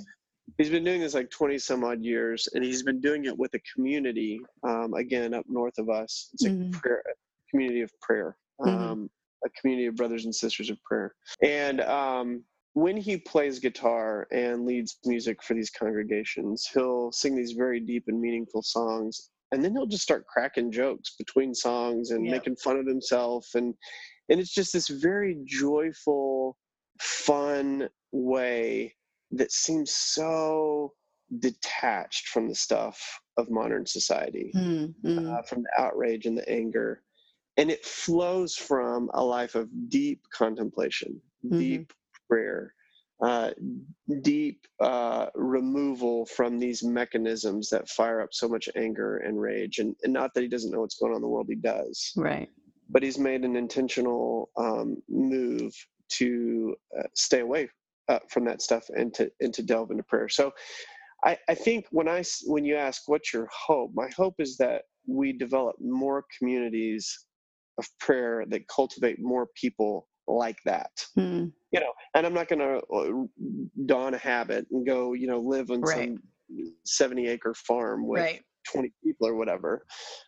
He's 0.58 0.70
been 0.70 0.84
doing 0.84 1.02
this 1.02 1.14
like 1.14 1.30
20 1.30 1.58
some 1.60 1.84
odd 1.84 2.04
years 2.04 2.48
and 2.54 2.64
he's 2.64 2.84
been 2.84 3.02
doing 3.02 3.26
it 3.26 3.38
with 3.38 3.54
a 3.54 3.60
community, 3.74 4.40
um, 4.64 4.94
again, 4.94 5.34
up 5.34 5.46
north 5.48 5.78
of 5.78 5.90
us. 5.90 6.30
It's 6.34 6.46
mm-hmm. 6.46 6.76
a 6.76 6.80
prayer, 6.80 7.04
a 7.08 7.14
community 7.50 7.82
of 7.82 7.92
prayer. 8.02 8.38
Mm-hmm. 8.60 8.92
Um, 8.92 9.10
a 9.46 9.50
community 9.50 9.88
of 9.88 9.96
brothers 9.96 10.26
and 10.26 10.36
sisters 10.36 10.70
of 10.70 10.82
prayer. 10.84 11.16
And 11.42 11.82
um, 11.82 12.44
when 12.74 12.96
he 12.96 13.18
plays 13.18 13.60
guitar 13.60 14.28
and 14.32 14.66
leads 14.66 14.98
music 15.06 15.42
for 15.44 15.54
these 15.54 15.70
congregations, 15.70 16.70
he'll 16.74 17.12
sing 17.12 17.36
these 17.36 17.54
very 17.54 17.80
deep 17.80 18.04
and 18.08 18.22
meaningful 18.22 18.62
songs. 18.62 19.30
And 19.52 19.64
then 19.64 19.74
he'll 19.74 19.88
just 19.88 20.04
start 20.04 20.28
cracking 20.28 20.72
jokes 20.72 21.16
between 21.18 21.54
songs 21.54 22.12
and 22.12 22.24
making 22.24 22.56
fun 22.58 22.78
of 22.78 22.88
himself. 22.88 23.48
And, 23.56 23.74
and 24.30 24.40
it's 24.40 24.54
just 24.54 24.74
this 24.74 24.88
very 24.88 25.38
joyful, 25.46 26.56
fun 27.00 27.90
way 28.14 28.94
that 29.32 29.52
seems 29.52 29.92
so 29.92 30.94
detached 31.40 32.28
from 32.28 32.48
the 32.48 32.56
stuff 32.56 33.22
of 33.38 33.50
modern 33.50 33.86
society, 33.86 34.52
mm-hmm. 34.56 35.30
uh, 35.30 35.42
from 35.44 35.64
the 35.64 35.82
outrage 35.82 36.26
and 36.26 36.38
the 36.38 36.50
anger. 36.50 37.02
And 37.58 37.70
it 37.72 37.86
flows 37.86 38.56
from 38.56 39.10
a 39.14 39.24
life 39.24 39.56
of 39.56 39.70
deep 39.90 40.22
contemplation, 40.34 41.22
mm-hmm. 41.46 41.60
deep 41.60 41.94
prayer, 42.30 42.74
uh, 43.24 43.52
deep 44.22 44.66
uh, 44.80 45.28
removal 45.36 46.26
from 46.26 46.60
these 46.60 46.84
mechanisms 46.84 47.70
that 47.70 47.88
fire 47.88 48.22
up 48.22 48.34
so 48.34 48.48
much 48.48 48.68
anger 48.76 49.18
and 49.18 49.40
rage. 49.40 49.80
And, 49.80 49.96
and, 50.04 50.12
not 50.12 50.34
that 50.34 50.42
he 50.42 50.48
doesn't 50.48 50.72
know 50.72 50.82
what's 50.82 50.98
going 50.98 51.12
on 51.12 51.18
in 51.18 51.22
the 51.22 51.28
world, 51.28 51.48
he 51.48 51.56
does. 51.56 52.14
Right. 52.16 52.50
But 52.90 53.04
he's 53.04 53.20
made 53.20 53.46
an 53.46 53.56
intentional 53.56 54.50
um, 54.58 55.02
move 55.08 55.74
to 56.14 56.76
uh, 56.98 57.04
stay 57.14 57.42
away 57.42 57.70
uh, 58.10 58.20
from 58.30 58.46
that 58.46 58.62
stuff 58.62 58.84
and 58.90 59.14
to 59.14 59.32
and 59.40 59.54
to 59.54 59.64
delve 59.64 59.92
into 59.92 60.04
prayer. 60.04 60.30
So, 60.30 60.52
I, 61.24 61.38
I 61.50 61.56
think 61.56 61.86
when 61.92 62.08
I 62.08 62.24
when 62.46 62.66
you 62.66 62.76
ask 62.76 63.04
what's 63.08 63.34
your 63.34 63.48
hope, 63.52 63.92
my 63.94 64.10
hope 64.16 64.36
is 64.40 64.58
that 64.58 64.84
we 65.08 65.34
develop 65.34 65.76
more 65.80 66.26
communities 66.38 67.26
of 67.78 67.88
prayer 68.00 68.46
that 68.50 68.68
cultivate 68.68 69.20
more 69.20 69.48
people 69.56 70.08
like 70.28 70.58
that. 70.66 70.92
Hmm. 71.16 71.46
You 71.72 71.80
know, 71.80 71.94
and 72.16 72.26
I'm 72.26 72.34
not 72.34 72.48
going 72.48 72.60
to 72.60 72.82
uh, 72.94 73.82
don 73.86 74.14
a 74.14 74.18
habit 74.18 74.68
and 74.72 74.86
go, 74.86 75.14
you 75.14 75.28
know, 75.28 75.40
live 75.40 75.72
on 75.72 75.82
right. 75.82 76.10
some 76.10 76.74
70 76.86 77.28
acre 77.28 77.54
farm 77.54 78.08
with 78.08 78.22
right. 78.22 78.42
20 78.72 78.92
people 79.04 79.28
or 79.28 79.36
whatever. 79.36 79.86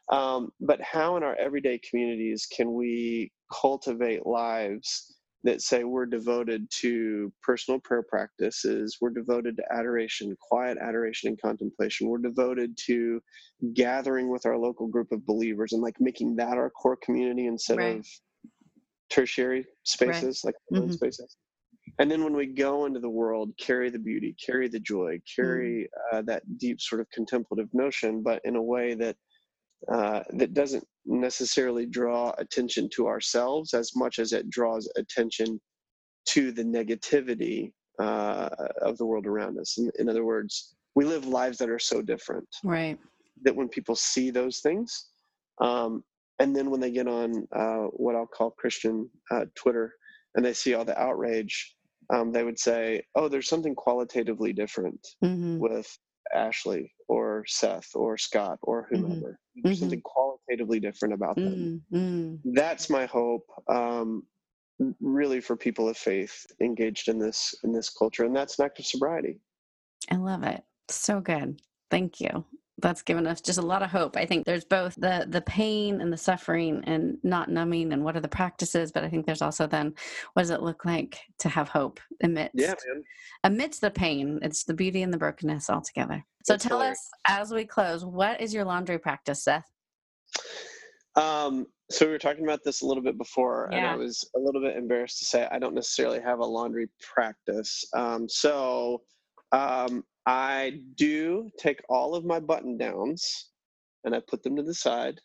Um, 0.10 0.52
but 0.62 0.82
how 0.82 1.18
in 1.18 1.24
our 1.24 1.36
everyday 1.36 1.80
communities 1.80 2.48
can 2.56 2.74
we 2.74 3.32
cultivate 3.52 4.26
lives 4.26 5.12
that 5.44 5.62
say 5.62 5.84
we're 5.84 6.06
devoted 6.06 6.68
to 6.82 7.32
personal 7.42 7.80
prayer 7.80 8.04
practices, 8.04 8.98
we're 9.02 9.10
devoted 9.10 9.58
to 9.58 9.64
adoration, 9.74 10.36
quiet 10.42 10.78
adoration 10.82 11.30
and 11.30 11.42
contemplation, 11.42 12.08
we're 12.08 12.18
devoted 12.18 12.78
to 12.86 13.22
gathering 13.74 14.30
with 14.30 14.46
our 14.46 14.58
local 14.58 14.88
group 14.88 15.12
of 15.12 15.26
believers 15.26 15.74
and 15.74 15.82
like 15.82 15.96
making 16.00 16.36
that 16.36 16.58
our 16.58 16.70
core 16.70 16.98
community 17.04 17.46
instead 17.48 17.78
right. 17.78 17.98
of 17.98 18.08
tertiary 19.10 19.66
spaces 19.84 20.42
right. 20.44 20.54
like 20.72 20.82
mm-hmm. 20.82 20.92
spaces 20.92 21.38
and 22.00 22.10
then 22.10 22.24
when 22.24 22.36
we 22.36 22.48
go 22.48 22.86
into 22.86 23.00
the 23.00 23.10
world 23.10 23.52
carry 23.60 23.90
the 23.90 24.00
beauty 24.00 24.36
carry 24.44 24.68
the 24.68 24.80
joy 24.80 25.20
carry 25.36 25.88
mm. 26.14 26.18
uh, 26.18 26.22
that 26.22 26.42
deep 26.58 26.82
sort 26.82 27.00
of 27.00 27.10
contemplative 27.12 27.68
notion 27.74 28.24
but 28.24 28.42
in 28.44 28.56
a 28.56 28.62
way 28.62 28.96
that 28.96 29.16
uh, 29.91 30.22
that 30.32 30.54
doesn't 30.54 30.86
necessarily 31.06 31.86
draw 31.86 32.34
attention 32.38 32.89
to 32.93 33.08
ourselves 33.08 33.74
as 33.74 33.91
much 33.96 34.19
as 34.19 34.32
it 34.32 34.50
draws 34.50 34.89
attention 34.96 35.60
to 36.26 36.52
the 36.52 36.63
negativity 36.63 37.72
uh, 38.00 38.50
of 38.82 38.98
the 38.98 39.06
world 39.06 39.28
around 39.28 39.58
us 39.60 39.78
in, 39.78 39.91
in 40.00 40.10
other 40.10 40.26
words 40.26 40.76
we 40.96 41.06
live 41.06 41.26
lives 41.26 41.58
that 41.58 41.69
are 41.69 41.80
so 41.80 42.02
different 42.02 42.48
right 42.63 42.98
that 43.43 43.56
when 43.56 43.67
people 43.67 43.96
see 43.96 44.32
those 44.32 44.60
things 44.60 45.10
um, 45.62 46.04
and 46.39 46.56
then 46.56 46.69
when 46.69 46.80
they 46.80 46.91
get 46.91 47.08
on 47.08 47.48
uh, 47.56 47.88
what 47.93 48.15
I'll 48.15 48.26
call 48.26 48.52
Christian 48.52 49.10
uh, 49.32 49.46
Twitter 49.56 49.93
and 50.36 50.43
they 50.43 50.54
see 50.54 50.74
all 50.74 50.86
the 50.86 51.00
outrage, 51.00 51.76
um, 52.13 52.32
they 52.32 52.43
would 52.43 52.60
say, 52.60 53.04
"Oh, 53.15 53.28
there's 53.28 53.48
something 53.48 53.76
qualitatively 53.76 54.52
different 54.52 55.00
mm-hmm. 55.24 55.60
with 55.60 55.88
Ashley 56.34 56.91
or 57.08 57.43
Seth 57.48 57.89
or 57.96 58.17
Scott 58.17 58.60
or 58.62 58.84
mm-hmm. 58.84 58.96
whomever. 58.96 59.32
Mm-hmm. 59.32 59.62
There's 59.63 59.80
something 59.80 60.02
qualitatively 60.02 60.80
different 60.80 61.13
about 61.13 61.36
them." 61.36 61.84
Mm-hmm. 61.91 62.54
That's 62.54 62.89
my 62.89 63.06
hope. 63.06 63.46
Um, 63.69 64.24
really 65.00 65.39
for 65.39 65.56
people 65.56 65.88
of 65.88 65.98
faith 65.98 66.46
engaged 66.62 67.08
in 67.08 67.19
this 67.19 67.56
in 67.63 67.72
this 67.72 67.89
culture 67.89 68.26
and 68.26 68.36
that's 68.36 68.58
an 68.60 68.65
act 68.65 68.80
of 68.80 68.86
sobriety 68.86 69.39
i 70.12 70.15
love 70.15 70.43
it 70.43 70.63
so 70.89 71.22
good 71.22 71.62
thank 71.91 72.19
you 72.19 72.43
that's 72.84 73.02
given 73.02 73.26
us 73.26 73.41
just 73.41 73.58
a 73.58 73.63
lot 73.63 73.82
of 73.82 73.89
hope. 73.89 74.17
I 74.17 74.26
think 74.26 74.46
there's 74.46 74.65
both 74.65 74.93
the 74.96 75.26
the 75.28 75.41
pain 75.41 76.02
and 76.02 76.12
the 76.12 76.17
suffering 76.17 76.84
and 76.86 77.17
not 77.24 77.50
numbing 77.50 77.93
and 77.93 78.04
what 78.04 78.15
are 78.15 78.19
the 78.19 78.28
practices, 78.28 78.91
but 78.91 79.04
I 79.04 79.10
think 79.10 79.26
there's 79.26 79.41
also 79.41 79.65
then 79.65 79.96
what 80.34 80.43
does 80.43 80.52
it 80.52 80.62
look 80.62 80.86
like 80.86 81.19
to 81.39 81.50
have 81.50 81.69
hope 81.69 82.00
amidst 82.22 82.56
yeah, 82.56 82.76
amidst 83.43 83.82
the 83.82 83.89
pain. 83.89 84.38
It's 84.41 84.65
the 84.65 84.74
beauty 84.74 85.02
and 85.02 85.13
the 85.13 85.17
brokenness 85.17 85.69
all 85.69 85.82
together. 85.82 86.24
So 86.43 86.58
tell 86.58 86.82
us 86.82 87.00
as 87.26 87.52
we 87.52 87.65
close, 87.65 88.04
what 88.04 88.41
is 88.41 88.54
your 88.54 88.65
laundry 88.65 89.00
practice, 89.00 89.46
Seth? 89.46 89.65
Um, 91.15 91.67
so 91.89 92.06
we 92.06 92.12
were 92.12 92.19
talking 92.19 92.43
about 92.43 92.65
this 92.65 92.82
a 92.82 92.86
little 92.86 93.04
bit 93.04 93.17
before, 93.17 93.69
yeah. 93.72 93.78
and 93.78 93.88
I 93.88 93.96
was 93.96 94.30
a 94.36 94.39
little 94.39 94.62
bit 94.62 94.76
embarrassed 94.76 95.19
to 95.19 95.26
say 95.26 95.48
I 95.50 95.58
don't 95.58 95.74
necessarily 95.74 96.19
have 96.19 96.39
a 96.39 96.46
laundry 96.46 96.89
practice. 97.00 97.86
Um, 97.93 98.28
so 98.28 99.04
um, 99.54 100.04
I 100.26 100.80
do 100.96 101.52
take 101.58 101.82
all 101.90 102.16
of 102.16 102.26
my 102.26 102.40
button 102.40 102.78
downs 102.78 103.50
and 104.04 104.16
I 104.16 104.22
put 104.28 104.44
them 104.44 104.56
to 104.56 104.64
the 104.64 104.74
side. 104.74 105.20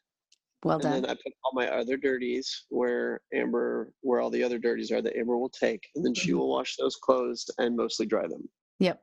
Well 0.65 0.79
done. 0.79 0.93
And 0.93 1.05
then 1.05 1.11
I 1.11 1.15
put 1.15 1.33
all 1.45 1.53
my 1.55 1.69
other 1.69 1.97
dirties 1.97 2.65
where 2.69 3.21
Amber, 3.33 3.93
where 4.01 4.21
all 4.21 4.31
the 4.31 4.43
other 4.43 4.59
dirties 4.59 4.91
are 4.91 5.03
that 5.03 5.17
Amber 5.17 5.39
will 5.39 5.51
take, 5.51 5.87
and 5.95 6.05
then 6.05 6.15
she 6.15 6.31
mm-hmm. 6.31 6.39
will 6.39 6.51
wash 6.51 6.77
those 6.77 6.97
clothes 6.97 7.49
and 7.59 7.77
mostly 7.77 8.07
dry 8.07 8.27
them. 8.27 8.49
Yep. 8.81 9.01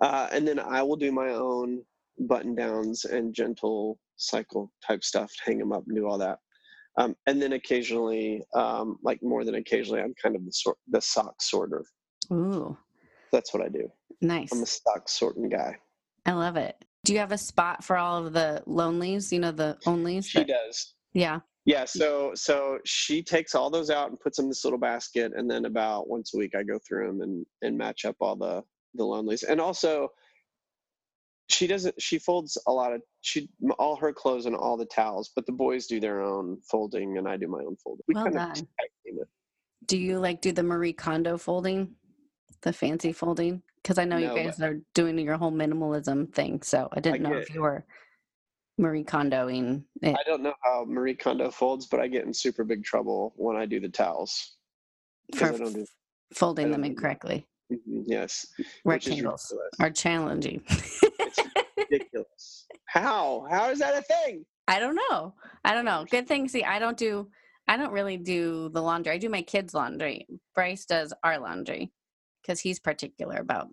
Uh, 0.00 0.28
and 0.32 0.46
then 0.46 0.58
I 0.58 0.82
will 0.82 0.96
do 0.96 1.12
my 1.12 1.30
own 1.30 1.82
button 2.18 2.54
downs 2.54 3.04
and 3.04 3.34
gentle 3.34 3.98
cycle 4.16 4.72
type 4.86 5.04
stuff, 5.04 5.32
hang 5.44 5.58
them 5.58 5.72
up 5.72 5.84
and 5.86 5.96
do 5.96 6.06
all 6.06 6.18
that. 6.18 6.38
Um, 6.98 7.14
and 7.26 7.40
then 7.40 7.52
occasionally, 7.52 8.42
um, 8.54 8.98
like 9.02 9.22
more 9.22 9.44
than 9.44 9.56
occasionally, 9.56 10.00
I'm 10.00 10.14
kind 10.20 10.34
of 10.34 10.44
the 10.44 10.52
sort 10.52 10.78
the 10.88 11.00
sock 11.00 11.40
sorter. 11.42 11.84
Ooh. 12.32 12.76
That's 13.32 13.52
what 13.52 13.62
I 13.62 13.68
do. 13.68 13.90
Nice. 14.20 14.52
I'm 14.52 14.62
a 14.62 14.66
stock 14.66 15.08
sorting 15.08 15.48
guy. 15.48 15.76
I 16.24 16.32
love 16.32 16.56
it. 16.56 16.76
Do 17.04 17.12
you 17.12 17.18
have 17.20 17.32
a 17.32 17.38
spot 17.38 17.84
for 17.84 17.96
all 17.96 18.26
of 18.26 18.32
the 18.32 18.62
lonelies? 18.66 19.32
You 19.32 19.40
know, 19.40 19.52
the 19.52 19.78
onlys? 19.86 20.26
She 20.26 20.38
that... 20.38 20.48
does. 20.48 20.94
Yeah. 21.12 21.40
Yeah. 21.64 21.84
So, 21.84 22.32
so 22.34 22.78
she 22.84 23.22
takes 23.22 23.54
all 23.54 23.70
those 23.70 23.90
out 23.90 24.10
and 24.10 24.18
puts 24.18 24.36
them 24.36 24.46
in 24.46 24.50
this 24.50 24.64
little 24.64 24.78
basket. 24.78 25.32
And 25.36 25.50
then 25.50 25.64
about 25.64 26.08
once 26.08 26.34
a 26.34 26.38
week, 26.38 26.54
I 26.56 26.62
go 26.62 26.78
through 26.86 27.06
them 27.06 27.20
and, 27.20 27.46
and 27.62 27.78
match 27.78 28.04
up 28.04 28.16
all 28.20 28.36
the, 28.36 28.62
the 28.94 29.04
lonelies. 29.04 29.44
And 29.44 29.60
also, 29.60 30.10
she 31.48 31.66
doesn't 31.66 32.00
she 32.00 32.18
folds 32.18 32.58
a 32.66 32.72
lot 32.72 32.92
of 32.92 33.00
she 33.20 33.48
all 33.78 33.96
her 33.96 34.12
clothes 34.12 34.46
and 34.46 34.56
all 34.56 34.76
the 34.76 34.86
towels 34.86 35.30
but 35.34 35.46
the 35.46 35.52
boys 35.52 35.86
do 35.86 36.00
their 36.00 36.20
own 36.20 36.58
folding 36.68 37.18
and 37.18 37.28
i 37.28 37.36
do 37.36 37.46
my 37.46 37.60
own 37.60 37.76
folding 37.76 38.02
we 38.08 38.14
well 38.14 38.24
kind 38.24 38.34
done. 38.34 38.50
of 38.50 39.28
do 39.86 39.96
you 39.96 40.18
like 40.18 40.40
do 40.40 40.52
the 40.52 40.62
marie 40.62 40.92
kondo 40.92 41.36
folding 41.36 41.94
the 42.62 42.72
fancy 42.72 43.12
folding 43.12 43.62
because 43.86 43.98
I 43.98 44.04
know 44.04 44.18
no, 44.18 44.34
you 44.34 44.42
guys 44.42 44.60
are 44.60 44.80
doing 44.94 45.16
your 45.16 45.36
whole 45.36 45.52
minimalism 45.52 46.34
thing. 46.34 46.60
So 46.62 46.88
I 46.92 46.98
didn't 46.98 47.24
I 47.24 47.30
know 47.30 47.36
if 47.36 47.54
you 47.54 47.62
were 47.62 47.84
Marie 48.78 49.04
Kondoing 49.04 49.84
it. 50.02 50.16
I 50.18 50.28
don't 50.28 50.42
know 50.42 50.54
how 50.64 50.84
Marie 50.88 51.14
Kondo 51.14 51.52
folds, 51.52 51.86
but 51.86 52.00
I 52.00 52.08
get 52.08 52.24
in 52.24 52.34
super 52.34 52.64
big 52.64 52.82
trouble 52.82 53.32
when 53.36 53.56
I 53.56 53.64
do 53.64 53.78
the 53.78 53.88
towels. 53.88 54.56
For 55.36 55.52
do, 55.52 55.86
folding 56.34 56.72
them 56.72 56.82
incorrectly. 56.82 57.46
Mm-hmm, 57.72 58.02
yes. 58.06 58.46
Rectangles 58.84 59.54
are 59.78 59.90
challenging. 59.90 60.62
it's 60.66 61.38
ridiculous. 61.76 62.66
How? 62.86 63.46
How 63.48 63.70
is 63.70 63.78
that 63.78 63.96
a 63.96 64.02
thing? 64.02 64.44
I 64.66 64.80
don't 64.80 64.98
know. 65.10 65.32
I 65.64 65.74
don't 65.74 65.84
know. 65.84 66.04
Good 66.10 66.26
thing. 66.26 66.48
See, 66.48 66.64
I 66.64 66.80
don't 66.80 66.96
do. 66.96 67.28
I 67.68 67.76
don't 67.76 67.92
really 67.92 68.16
do 68.16 68.68
the 68.68 68.82
laundry. 68.82 69.12
I 69.12 69.18
do 69.18 69.28
my 69.28 69.42
kids' 69.42 69.74
laundry. 69.74 70.26
Bryce 70.56 70.86
does 70.86 71.12
our 71.22 71.38
laundry 71.38 71.92
because 72.46 72.60
he's 72.60 72.78
particular 72.78 73.36
about 73.36 73.68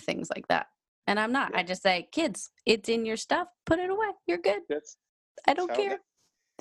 things 0.00 0.28
like 0.34 0.46
that. 0.48 0.66
And 1.06 1.18
I'm 1.18 1.32
not. 1.32 1.50
Yeah. 1.52 1.60
I 1.60 1.62
just 1.62 1.82
say, 1.82 2.08
kids, 2.12 2.50
it's 2.64 2.88
in 2.88 3.04
your 3.04 3.16
stuff. 3.16 3.48
Put 3.66 3.78
it 3.78 3.90
away. 3.90 4.08
You're 4.26 4.38
good. 4.38 4.60
That's, 4.68 4.96
I 5.46 5.54
don't 5.54 5.72
care. 5.74 5.98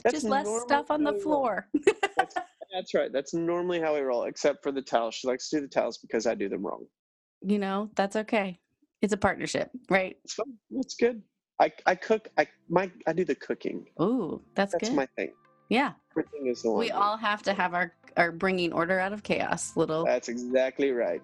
That, 0.03 0.13
just 0.13 0.25
less 0.25 0.47
stuff 0.63 0.89
on 0.89 1.03
the 1.03 1.13
floor. 1.13 1.67
that's, 2.17 2.35
that's 2.73 2.93
right. 2.93 3.11
That's 3.13 3.33
normally 3.33 3.79
how 3.79 3.93
we 3.93 4.01
roll, 4.01 4.23
except 4.23 4.63
for 4.63 4.71
the 4.71 4.81
towels. 4.81 5.15
She 5.15 5.27
likes 5.27 5.49
to 5.49 5.57
do 5.57 5.61
the 5.61 5.67
towels 5.67 5.99
because 5.99 6.25
I 6.25 6.35
do 6.35 6.49
them 6.49 6.65
wrong. 6.65 6.85
You 7.45 7.59
know, 7.59 7.89
that's 7.95 8.15
okay. 8.15 8.59
It's 9.01 9.13
a 9.13 9.17
partnership, 9.17 9.69
right? 9.89 10.15
It's 10.23 10.33
fun. 10.33 10.53
It's 10.71 10.95
good. 10.95 11.21
I, 11.59 11.71
I 11.85 11.95
cook. 11.95 12.29
I 12.37 12.47
my 12.69 12.89
I 13.05 13.13
do 13.13 13.25
the 13.25 13.35
cooking. 13.35 13.85
Ooh, 14.01 14.41
that's, 14.55 14.71
That's 14.71 14.81
good. 14.81 14.87
That's 14.87 14.95
my 14.95 15.07
thing. 15.17 15.33
yeah, 15.69 15.91
Cooking 16.13 16.47
is 16.47 16.63
we 16.63 16.91
all 16.91 17.17
have 17.17 17.41
to 17.43 17.53
have 17.53 17.73
our 17.73 17.93
our 18.17 18.31
bringing 18.31 18.71
order 18.73 18.99
out 18.99 19.13
of 19.13 19.23
chaos. 19.23 19.75
Little. 19.75 20.05
That's 20.05 20.29
exactly 20.29 20.91
right. 20.91 21.21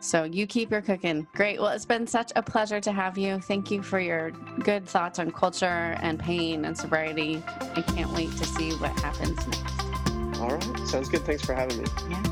So 0.00 0.24
you 0.24 0.46
keep 0.46 0.70
your 0.70 0.80
cooking. 0.80 1.26
Great. 1.34 1.60
Well, 1.60 1.70
it's 1.70 1.84
been 1.84 2.06
such 2.06 2.30
a 2.36 2.42
pleasure 2.42 2.80
to 2.80 2.92
have 2.92 3.18
you. 3.18 3.40
Thank 3.40 3.70
you 3.70 3.82
for 3.82 3.98
your 3.98 4.30
good 4.62 4.86
thoughts 4.86 5.18
on 5.18 5.32
culture 5.32 5.96
and 6.00 6.18
pain 6.20 6.64
and 6.64 6.78
sobriety. 6.78 7.42
I 7.74 7.82
can't 7.82 8.10
wait 8.12 8.30
to 8.36 8.44
see 8.44 8.70
what 8.74 8.92
happens 9.00 9.44
next. 9.46 10.40
All 10.40 10.50
right. 10.50 10.88
Sounds 10.88 11.08
good. 11.08 11.22
Thanks 11.22 11.44
for 11.44 11.54
having 11.54 11.78
me. 11.78 11.84
Yeah. 12.08 12.22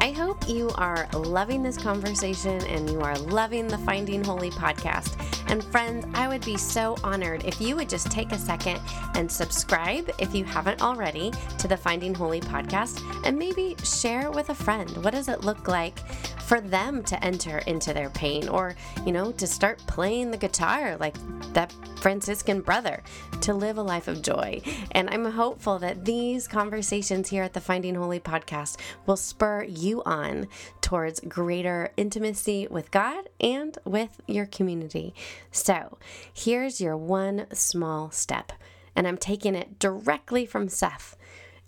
I 0.00 0.12
hope 0.12 0.48
you 0.48 0.70
are 0.76 1.06
loving 1.12 1.62
this 1.62 1.76
conversation 1.76 2.64
and 2.64 2.88
you 2.88 3.00
are 3.00 3.18
loving 3.18 3.68
the 3.68 3.78
Finding 3.78 4.24
Holy 4.24 4.50
podcast. 4.50 5.27
And 5.48 5.64
friends, 5.64 6.06
I 6.14 6.28
would 6.28 6.44
be 6.44 6.58
so 6.58 6.94
honored 7.02 7.44
if 7.44 7.58
you 7.60 7.74
would 7.76 7.88
just 7.88 8.10
take 8.10 8.32
a 8.32 8.38
second 8.38 8.80
and 9.14 9.30
subscribe, 9.30 10.10
if 10.18 10.34
you 10.34 10.44
haven't 10.44 10.82
already, 10.82 11.32
to 11.58 11.66
the 11.66 11.76
Finding 11.76 12.14
Holy 12.14 12.40
podcast 12.40 13.02
and 13.24 13.38
maybe 13.38 13.74
share 13.82 14.30
with 14.30 14.50
a 14.50 14.54
friend. 14.54 14.90
What 15.02 15.14
does 15.14 15.28
it 15.28 15.44
look 15.44 15.66
like 15.66 15.98
for 16.42 16.60
them 16.60 17.02
to 17.04 17.24
enter 17.24 17.58
into 17.66 17.94
their 17.94 18.10
pain 18.10 18.48
or, 18.48 18.76
you 19.06 19.12
know, 19.12 19.32
to 19.32 19.46
start 19.46 19.78
playing 19.86 20.30
the 20.30 20.36
guitar 20.36 20.96
like 20.98 21.16
that 21.54 21.74
Franciscan 22.00 22.60
brother, 22.60 23.02
to 23.40 23.54
live 23.54 23.78
a 23.78 23.82
life 23.82 24.06
of 24.06 24.22
joy? 24.22 24.60
And 24.92 25.08
I'm 25.08 25.24
hopeful 25.24 25.78
that 25.78 26.04
these 26.04 26.46
conversations 26.46 27.30
here 27.30 27.42
at 27.42 27.54
the 27.54 27.60
Finding 27.60 27.94
Holy 27.94 28.20
podcast 28.20 28.76
will 29.06 29.16
spur 29.16 29.64
you 29.64 30.02
on 30.04 30.46
towards 30.82 31.20
greater 31.20 31.90
intimacy 31.96 32.66
with 32.70 32.90
God 32.90 33.28
and 33.40 33.76
with 33.84 34.20
your 34.26 34.46
community. 34.46 35.14
So, 35.50 35.98
here's 36.32 36.80
your 36.80 36.96
one 36.96 37.46
small 37.52 38.10
step, 38.10 38.52
and 38.94 39.06
I'm 39.06 39.18
taking 39.18 39.54
it 39.54 39.78
directly 39.78 40.46
from 40.46 40.68
Seth, 40.68 41.16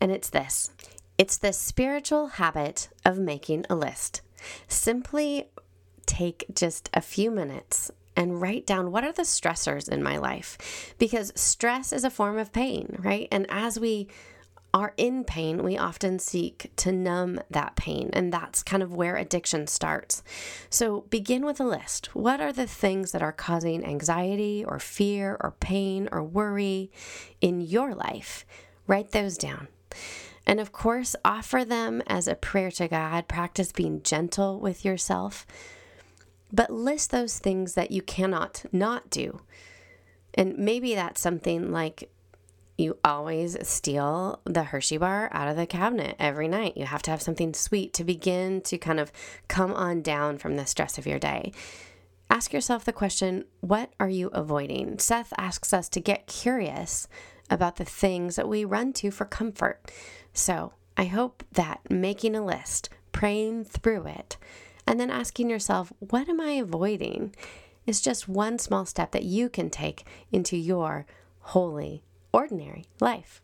and 0.01 0.11
it's 0.11 0.31
this 0.31 0.71
it's 1.19 1.37
the 1.37 1.53
spiritual 1.53 2.29
habit 2.29 2.89
of 3.05 3.19
making 3.19 3.67
a 3.69 3.75
list. 3.75 4.23
Simply 4.69 5.51
take 6.07 6.47
just 6.55 6.89
a 6.95 7.03
few 7.03 7.31
minutes 7.31 7.91
and 8.17 8.41
write 8.41 8.67
down 8.67 8.91
what 8.91 9.05
are 9.05 9.13
the 9.13 9.23
stressors 9.23 9.87
in 9.87 10.03
my 10.03 10.17
life 10.17 10.95
because 10.99 11.31
stress 11.35 11.93
is 11.93 12.05
a 12.05 12.11
form 12.11 12.39
of 12.39 12.53
pain, 12.53 12.97
right? 12.99 13.29
And 13.31 13.45
as 13.51 13.79
we 13.79 14.09
are 14.73 14.95
in 14.97 15.25
pain, 15.25 15.63
we 15.63 15.77
often 15.77 16.19
seek 16.19 16.71
to 16.77 16.93
numb 16.93 17.41
that 17.51 17.77
pain, 17.77 18.11
and 18.13 18.33
that's 18.33 18.63
kind 18.63 18.83
of 18.83 18.95
where 18.95 19.17
addiction 19.17 19.67
starts. 19.67 20.23
So 20.69 21.03
begin 21.11 21.45
with 21.45 21.61
a 21.61 21.65
list. 21.65 22.15
What 22.15 22.41
are 22.41 22.53
the 22.53 22.67
things 22.67 23.13
that 23.13 23.23
are 23.23 23.33
causing 23.33 23.85
anxiety 23.85 24.65
or 24.65 24.79
fear 24.79 25.37
or 25.41 25.55
pain 25.61 26.09
or 26.13 26.23
worry 26.23 26.91
in 27.41 27.61
your 27.61 27.95
life? 27.95 28.47
Write 28.87 29.11
those 29.11 29.37
down. 29.37 29.69
And 30.47 30.61
of 30.61 30.73
course, 30.73 31.15
offer 31.25 31.65
them 31.65 32.03
as 32.07 32.27
a 32.27 32.35
prayer 32.35 32.71
to 32.73 32.89
God. 32.89 33.29
Practice 33.29 33.73
being 33.73 34.03
gentle 34.03 34.59
with 34.59 34.85
yourself. 34.85 35.47
But 36.53 36.73
list 36.73 37.11
those 37.11 37.39
things 37.39 37.75
that 37.75 37.91
you 37.91 38.03
cannot 38.03 38.65
not 38.73 39.11
do. 39.11 39.43
And 40.35 40.59
maybe 40.59 40.95
that's 40.95 41.21
something 41.21 41.71
like 41.73 42.11
you 42.81 42.99
always 43.05 43.57
steal 43.69 44.41
the 44.45 44.65
Hershey 44.65 44.97
bar 44.97 45.29
out 45.33 45.49
of 45.49 45.57
the 45.57 45.67
cabinet 45.67 46.17
every 46.19 46.49
night. 46.49 46.77
You 46.77 46.87
have 46.87 47.03
to 47.03 47.11
have 47.11 47.23
something 47.23 47.55
sweet 47.55 47.93
to 47.95 48.05
begin 48.05 48.61
to 48.63 48.79
kind 48.79 48.99
of 48.99 49.13
come 49.49 49.73
on 49.73 50.03
down 50.03 50.39
from 50.39 50.57
the 50.57 50.67
stress 50.67 50.99
of 50.99 51.07
your 51.07 51.19
day. 51.19 51.53
Ask 52.29 52.53
yourself 52.53 52.85
the 52.85 52.93
question 52.93 53.45
what 53.61 53.93
are 54.01 54.09
you 54.09 54.29
avoiding? 54.29 54.99
Seth 54.99 55.33
asks 55.37 55.73
us 55.73 55.89
to 55.91 56.01
get 56.01 56.27
curious 56.27 57.07
about 57.51 57.77
the 57.77 57.85
things 57.85 58.37
that 58.37 58.49
we 58.49 58.65
run 58.65 58.93
to 58.95 59.11
for 59.11 59.25
comfort. 59.25 59.91
So 60.33 60.73
I 60.97 61.05
hope 61.05 61.45
that 61.53 61.81
making 61.91 62.35
a 62.35 62.45
list, 62.45 62.89
praying 63.13 63.65
through 63.65 64.07
it, 64.07 64.37
and 64.87 64.99
then 64.99 65.11
asking 65.11 65.51
yourself, 65.51 65.93
what 65.99 66.29
am 66.29 66.41
I 66.41 66.53
avoiding? 66.53 67.35
is 67.87 68.01
just 68.01 68.29
one 68.29 68.59
small 68.59 68.87
step 68.87 69.11
that 69.13 69.25
you 69.25 69.49
can 69.49 69.69
take 69.71 70.07
into 70.31 70.57
your 70.57 71.07
holy 71.41 72.05
ordinary 72.33 72.85
life. 73.01 73.43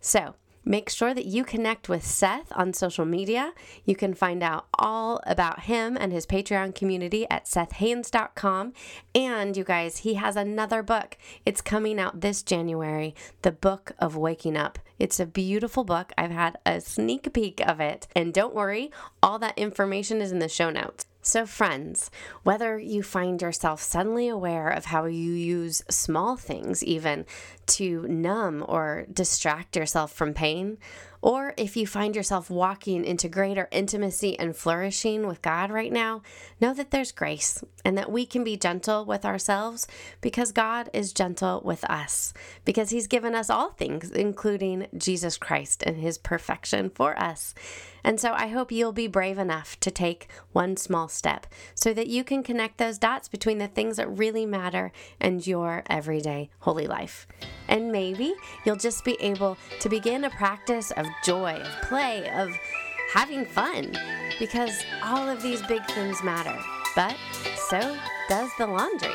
So, 0.00 0.34
make 0.64 0.90
sure 0.90 1.14
that 1.14 1.24
you 1.24 1.44
connect 1.44 1.88
with 1.88 2.04
Seth 2.04 2.52
on 2.54 2.74
social 2.74 3.04
media. 3.04 3.52
You 3.84 3.96
can 3.96 4.12
find 4.12 4.42
out 4.42 4.66
all 4.78 5.20
about 5.26 5.60
him 5.60 5.96
and 5.98 6.12
his 6.12 6.26
Patreon 6.26 6.74
community 6.74 7.26
at 7.30 7.46
sethhaines.com. 7.46 8.74
And 9.14 9.56
you 9.56 9.64
guys, 9.64 9.98
he 9.98 10.14
has 10.14 10.36
another 10.36 10.82
book. 10.82 11.16
It's 11.46 11.62
coming 11.62 11.98
out 11.98 12.20
this 12.20 12.42
January 12.42 13.14
The 13.42 13.52
Book 13.52 13.92
of 13.98 14.16
Waking 14.16 14.56
Up. 14.56 14.78
It's 14.98 15.18
a 15.18 15.26
beautiful 15.26 15.84
book. 15.84 16.12
I've 16.18 16.32
had 16.32 16.58
a 16.66 16.80
sneak 16.80 17.32
peek 17.32 17.60
of 17.66 17.80
it. 17.80 18.08
And 18.14 18.34
don't 18.34 18.54
worry, 18.54 18.90
all 19.22 19.38
that 19.38 19.58
information 19.58 20.20
is 20.20 20.32
in 20.32 20.38
the 20.38 20.48
show 20.48 20.70
notes. 20.70 21.06
So, 21.28 21.44
friends, 21.44 22.10
whether 22.42 22.78
you 22.78 23.02
find 23.02 23.42
yourself 23.42 23.82
suddenly 23.82 24.28
aware 24.28 24.70
of 24.70 24.86
how 24.86 25.04
you 25.04 25.32
use 25.34 25.82
small 25.90 26.38
things, 26.38 26.82
even 26.82 27.26
to 27.66 28.08
numb 28.08 28.64
or 28.66 29.04
distract 29.12 29.76
yourself 29.76 30.10
from 30.10 30.32
pain, 30.32 30.78
or 31.20 31.54
if 31.56 31.76
you 31.76 31.86
find 31.86 32.14
yourself 32.14 32.50
walking 32.50 33.04
into 33.04 33.28
greater 33.28 33.68
intimacy 33.70 34.38
and 34.38 34.56
flourishing 34.56 35.26
with 35.26 35.42
God 35.42 35.70
right 35.70 35.92
now, 35.92 36.22
know 36.60 36.72
that 36.74 36.90
there's 36.90 37.12
grace 37.12 37.62
and 37.84 37.98
that 37.98 38.12
we 38.12 38.24
can 38.24 38.44
be 38.44 38.56
gentle 38.56 39.04
with 39.04 39.24
ourselves 39.24 39.86
because 40.20 40.52
God 40.52 40.90
is 40.92 41.12
gentle 41.12 41.60
with 41.64 41.84
us, 41.84 42.32
because 42.64 42.90
He's 42.90 43.06
given 43.06 43.34
us 43.34 43.50
all 43.50 43.70
things, 43.70 44.10
including 44.10 44.86
Jesus 44.96 45.38
Christ 45.38 45.82
and 45.84 45.96
His 45.96 46.18
perfection 46.18 46.90
for 46.90 47.18
us. 47.18 47.54
And 48.04 48.20
so 48.20 48.32
I 48.32 48.48
hope 48.48 48.72
you'll 48.72 48.92
be 48.92 49.06
brave 49.08 49.38
enough 49.38 49.78
to 49.80 49.90
take 49.90 50.28
one 50.52 50.76
small 50.76 51.08
step 51.08 51.46
so 51.74 51.92
that 51.94 52.06
you 52.06 52.24
can 52.24 52.42
connect 52.42 52.78
those 52.78 52.98
dots 52.98 53.28
between 53.28 53.58
the 53.58 53.68
things 53.68 53.96
that 53.96 54.08
really 54.08 54.46
matter 54.46 54.92
and 55.20 55.46
your 55.46 55.82
everyday 55.90 56.50
holy 56.60 56.86
life. 56.86 57.26
And 57.66 57.92
maybe 57.92 58.34
you'll 58.64 58.76
just 58.76 59.04
be 59.04 59.16
able 59.20 59.58
to 59.80 59.88
begin 59.88 60.24
a 60.24 60.30
practice 60.30 60.90
of 60.92 61.06
joy, 61.24 61.52
of 61.52 61.82
play, 61.82 62.28
of 62.30 62.58
having 63.12 63.44
fun, 63.44 63.96
because 64.38 64.84
all 65.02 65.28
of 65.28 65.42
these 65.42 65.62
big 65.62 65.84
things 65.86 66.22
matter. 66.22 66.56
But 66.94 67.16
so 67.68 67.96
does 68.28 68.50
the 68.58 68.66
laundry. 68.66 69.14